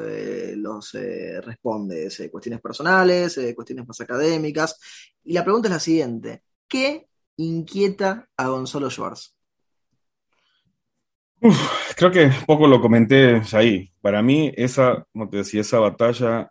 los 0.56 0.94
respondes, 1.44 2.30
cuestiones 2.32 2.62
personales, 2.62 3.38
cuestiones 3.54 3.86
más 3.86 4.00
académicas, 4.00 4.80
y 5.26 5.34
la 5.34 5.44
pregunta 5.44 5.68
es 5.68 5.74
la 5.74 5.80
siguiente, 5.80 6.44
¿qué 6.70 7.10
inquieta 7.36 8.30
a 8.38 8.48
Gonzalo 8.48 8.90
Schwartz? 8.90 9.36
Creo 11.98 12.12
que 12.12 12.32
poco 12.46 12.68
lo 12.68 12.80
comenté 12.80 13.42
ahí. 13.54 13.92
Para 14.00 14.22
mí, 14.22 14.52
esa, 14.56 15.06
como 15.12 15.28
te 15.28 15.38
decía, 15.38 15.62
esa 15.62 15.80
batalla 15.80 16.51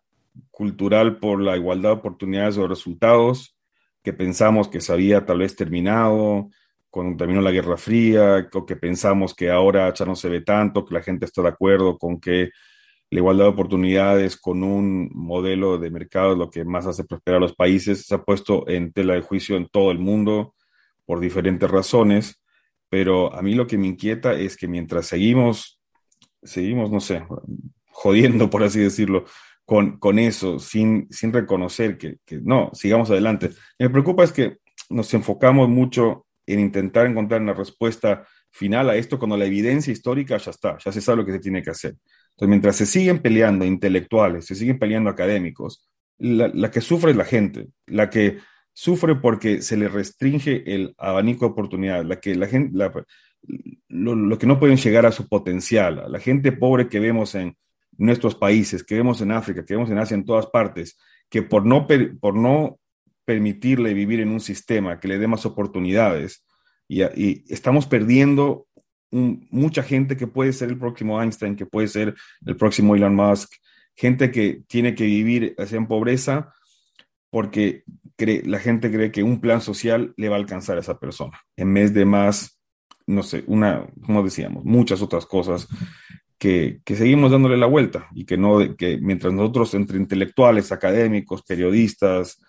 cultural 0.50 1.18
por 1.18 1.40
la 1.40 1.56
igualdad 1.56 1.90
de 1.90 1.96
oportunidades 1.96 2.56
o 2.58 2.68
resultados 2.68 3.56
que 4.02 4.12
pensamos 4.12 4.68
que 4.68 4.80
se 4.80 4.92
había 4.92 5.26
tal 5.26 5.38
vez 5.38 5.56
terminado 5.56 6.48
cuando 6.90 7.16
terminó 7.16 7.40
la 7.40 7.52
Guerra 7.52 7.76
Fría, 7.76 8.48
o 8.52 8.66
que 8.66 8.76
pensamos 8.76 9.34
que 9.34 9.50
ahora 9.50 9.92
ya 9.94 10.04
no 10.04 10.16
se 10.16 10.28
ve 10.28 10.40
tanto, 10.40 10.84
que 10.84 10.94
la 10.94 11.02
gente 11.02 11.24
está 11.24 11.42
de 11.42 11.48
acuerdo 11.48 11.96
con 11.96 12.20
que 12.20 12.50
la 13.10 13.18
igualdad 13.18 13.44
de 13.44 13.50
oportunidades 13.50 14.36
con 14.36 14.62
un 14.62 15.08
modelo 15.12 15.78
de 15.78 15.90
mercado 15.90 16.32
es 16.32 16.38
lo 16.38 16.50
que 16.50 16.64
más 16.64 16.86
hace 16.86 17.04
prosperar 17.04 17.38
a 17.38 17.40
los 17.40 17.54
países, 17.54 18.06
se 18.06 18.14
ha 18.14 18.22
puesto 18.22 18.68
en 18.68 18.92
tela 18.92 19.14
de 19.14 19.20
juicio 19.20 19.56
en 19.56 19.68
todo 19.68 19.92
el 19.92 19.98
mundo 19.98 20.54
por 21.06 21.20
diferentes 21.20 21.70
razones, 21.70 22.42
pero 22.88 23.32
a 23.34 23.42
mí 23.42 23.54
lo 23.54 23.66
que 23.66 23.78
me 23.78 23.86
inquieta 23.86 24.32
es 24.34 24.56
que 24.56 24.66
mientras 24.66 25.06
seguimos, 25.06 25.80
seguimos, 26.42 26.90
no 26.90 27.00
sé, 27.00 27.24
jodiendo, 27.90 28.50
por 28.50 28.64
así 28.64 28.80
decirlo, 28.80 29.26
con, 29.70 30.00
con 30.00 30.18
eso, 30.18 30.58
sin, 30.58 31.06
sin 31.12 31.32
reconocer 31.32 31.96
que, 31.96 32.16
que, 32.26 32.40
no, 32.42 32.72
sigamos 32.72 33.08
adelante. 33.08 33.50
Me 33.78 33.88
preocupa 33.88 34.24
es 34.24 34.32
que 34.32 34.56
nos 34.88 35.14
enfocamos 35.14 35.68
mucho 35.68 36.26
en 36.44 36.58
intentar 36.58 37.06
encontrar 37.06 37.40
una 37.40 37.54
respuesta 37.54 38.26
final 38.50 38.90
a 38.90 38.96
esto 38.96 39.16
cuando 39.16 39.36
la 39.36 39.44
evidencia 39.44 39.92
histórica 39.92 40.36
ya 40.38 40.50
está, 40.50 40.76
ya 40.84 40.90
se 40.90 41.00
sabe 41.00 41.18
lo 41.18 41.24
que 41.24 41.30
se 41.30 41.38
tiene 41.38 41.62
que 41.62 41.70
hacer. 41.70 41.94
Entonces, 42.30 42.48
mientras 42.48 42.74
se 42.74 42.84
siguen 42.84 43.20
peleando 43.20 43.64
intelectuales, 43.64 44.44
se 44.44 44.56
siguen 44.56 44.76
peleando 44.76 45.08
académicos, 45.08 45.88
la, 46.18 46.48
la 46.48 46.72
que 46.72 46.80
sufre 46.80 47.12
es 47.12 47.16
la 47.16 47.24
gente, 47.24 47.68
la 47.86 48.10
que 48.10 48.38
sufre 48.72 49.14
porque 49.14 49.62
se 49.62 49.76
le 49.76 49.86
restringe 49.86 50.64
el 50.66 50.96
abanico 50.98 51.44
de 51.44 51.52
oportunidades, 51.52 52.06
la 52.06 52.18
que 52.18 52.34
la 52.34 52.48
gente, 52.48 52.76
la, 52.76 52.92
lo, 53.86 54.36
que 54.36 54.48
no 54.48 54.58
pueden 54.58 54.78
llegar 54.78 55.06
a 55.06 55.12
su 55.12 55.28
potencial, 55.28 56.06
la 56.08 56.18
gente 56.18 56.50
pobre 56.50 56.88
que 56.88 56.98
vemos 56.98 57.36
en, 57.36 57.54
nuestros 58.00 58.34
países, 58.34 58.82
que 58.82 58.94
vemos 58.94 59.20
en 59.20 59.30
África, 59.30 59.64
que 59.64 59.74
vemos 59.74 59.90
en 59.90 59.98
Asia, 59.98 60.14
en 60.14 60.24
todas 60.24 60.46
partes, 60.46 60.98
que 61.28 61.42
por 61.42 61.66
no, 61.66 61.86
por 62.18 62.34
no 62.34 62.78
permitirle 63.26 63.92
vivir 63.92 64.20
en 64.20 64.30
un 64.30 64.40
sistema 64.40 64.98
que 64.98 65.06
le 65.06 65.18
dé 65.18 65.28
más 65.28 65.44
oportunidades, 65.44 66.44
y, 66.88 67.02
estamos 67.52 67.86
perdiendo 67.86 68.66
mucha 69.12 69.82
gente 69.82 70.16
que 70.16 70.26
puede 70.26 70.52
ser 70.52 70.70
el 70.70 70.78
próximo 70.78 71.20
Einstein, 71.20 71.56
que 71.56 71.66
puede 71.66 71.88
ser 71.88 72.14
el 72.46 72.56
próximo 72.56 72.96
Elon 72.96 73.14
Musk, 73.14 73.52
gente 73.94 74.30
que 74.30 74.62
tiene 74.66 74.94
que 74.94 75.04
vivir 75.04 75.54
en 75.58 75.86
pobreza 75.86 76.54
porque 77.30 77.84
la 78.18 78.58
gente 78.58 78.90
cree 78.90 79.12
que 79.12 79.22
un 79.22 79.40
plan 79.40 79.60
social 79.60 80.14
le 80.16 80.28
va 80.28 80.36
a 80.36 80.38
alcanzar 80.38 80.76
a 80.76 80.80
esa 80.80 80.98
persona, 80.98 81.40
en 81.56 81.72
vez 81.74 81.92
de 81.92 82.04
más, 82.04 82.60
no 83.06 83.22
sé, 83.22 83.44
una, 83.46 83.86
como 84.04 84.22
decíamos, 84.22 84.64
muchas 84.64 85.02
otras 85.02 85.26
cosas 85.26 85.68
que, 86.40 86.80
seguimos 86.86 87.30
dándole 87.30 87.58
la 87.58 87.66
vuelta 87.66 88.08
y 88.14 88.24
que 88.24 88.38
no, 88.38 88.74
que 88.74 88.98
mientras 88.98 89.32
nosotros 89.32 89.74
entre 89.74 89.98
intelectuales, 89.98 90.72
académicos, 90.72 91.42
periodistas, 91.42 92.40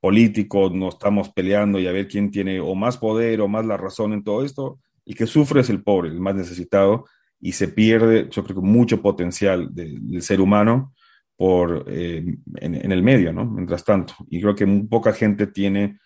políticos, 0.00 0.72
no 0.72 0.88
estamos 0.88 1.30
peleando 1.30 1.80
y 1.80 1.88
a 1.88 1.92
ver 1.92 2.06
quién 2.06 2.30
tiene 2.30 2.60
o 2.60 2.76
más 2.76 2.96
poder 2.96 3.40
o 3.40 3.48
más 3.48 3.66
la 3.66 3.76
razón 3.76 4.12
en 4.12 4.22
todo 4.22 4.44
esto. 4.44 4.78
El 5.04 5.16
que 5.16 5.26
sufre 5.26 5.62
es 5.62 5.68
el 5.68 5.82
pobre, 5.82 6.10
el 6.10 6.20
más 6.20 6.36
necesitado, 6.36 7.06
y 7.40 7.52
se 7.52 7.66
pierde, 7.66 8.28
yo 8.30 8.44
creo 8.44 8.60
que 8.60 8.66
mucho 8.66 9.02
potencial 9.02 9.74
del 9.74 10.22
ser 10.22 10.40
humano 10.40 10.94
por, 11.36 11.86
eh, 11.88 12.22
en, 12.56 12.92
el 12.92 13.02
medio, 13.02 13.32
¿no? 13.32 13.46
Mientras 13.46 13.84
tanto. 13.84 14.14
Y 14.28 14.40
creo 14.40 14.54
que 14.54 14.66
poca 14.88 15.12
gente 15.12 15.48
tiene 15.48 15.98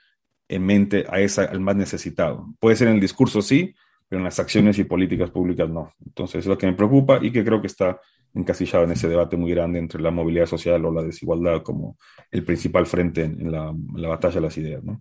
en 0.48 0.64
mente 0.64 1.04
a 1.10 1.20
esa, 1.20 1.44
al 1.44 1.60
más 1.60 1.76
necesitado. 1.76 2.54
Puede 2.58 2.76
ser 2.76 2.88
en 2.88 2.94
el 2.94 3.00
discurso, 3.00 3.42
sí, 3.42 3.74
pero 4.08 4.20
en 4.20 4.24
las 4.24 4.38
acciones 4.38 4.78
y 4.78 4.84
políticas 4.84 5.30
públicas 5.30 5.68
no. 5.68 5.92
Entonces, 6.04 6.40
es 6.40 6.46
lo 6.46 6.58
que 6.58 6.66
me 6.66 6.74
preocupa 6.74 7.18
y 7.22 7.32
que 7.32 7.44
creo 7.44 7.60
que 7.60 7.68
está 7.68 7.98
encasillado 8.34 8.84
en 8.84 8.92
ese 8.92 9.08
debate 9.08 9.36
muy 9.36 9.50
grande 9.52 9.78
entre 9.78 10.02
la 10.02 10.10
movilidad 10.10 10.46
social 10.46 10.84
o 10.84 10.92
la 10.92 11.02
desigualdad 11.02 11.62
como 11.62 11.96
el 12.30 12.44
principal 12.44 12.86
frente 12.86 13.22
en, 13.22 13.50
la, 13.50 13.72
batalla 14.08 14.34
de 14.34 14.40
las 14.40 14.58
ideas. 14.58 14.82
¿no? 14.82 15.00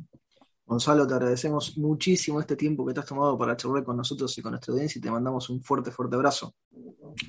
Gonzalo, 0.66 1.08
te 1.08 1.14
agradecemos 1.16 1.78
muchísimo 1.78 2.40
este 2.40 2.56
tiempo 2.56 2.86
que 2.86 2.94
te 2.94 3.00
has 3.00 3.06
tomado 3.06 3.38
para 3.38 3.58
charlar 3.58 3.84
con 3.84 3.98
nosotros 3.98 4.38
y 4.38 4.42
con 4.42 4.52
nuestra 4.52 4.72
audiencia 4.72 5.00
y 5.00 5.02
te 5.02 5.12
mandamos 5.12 5.50
un 5.50 5.62
fuerte, 5.62 5.92
fuerte 5.92 6.16
abrazo. 6.16 6.54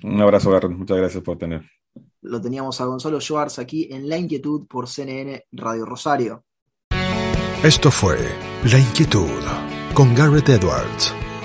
Un 0.02 0.20
abrazo, 0.20 0.50
Garrett. 0.50 0.72
Muchas 0.72 0.98
gracias 0.98 1.22
por 1.22 1.38
tener. 1.38 1.62
Lo 2.22 2.40
teníamos 2.40 2.80
a 2.80 2.84
Gonzalo 2.84 3.20
Schwartz 3.20 3.58
aquí 3.58 3.88
en 3.90 4.08
La 4.08 4.16
Inquietud 4.16 4.66
por 4.66 4.88
CNN 4.88 5.44
Radio 5.52 5.84
Rosario. 5.84 6.44
Esto 7.62 7.90
fue 7.90 8.18
La 8.70 8.78
Inquietud 8.78 9.28
con 9.94 10.14
Garrett 10.14 10.48
Edwards. 10.48 11.14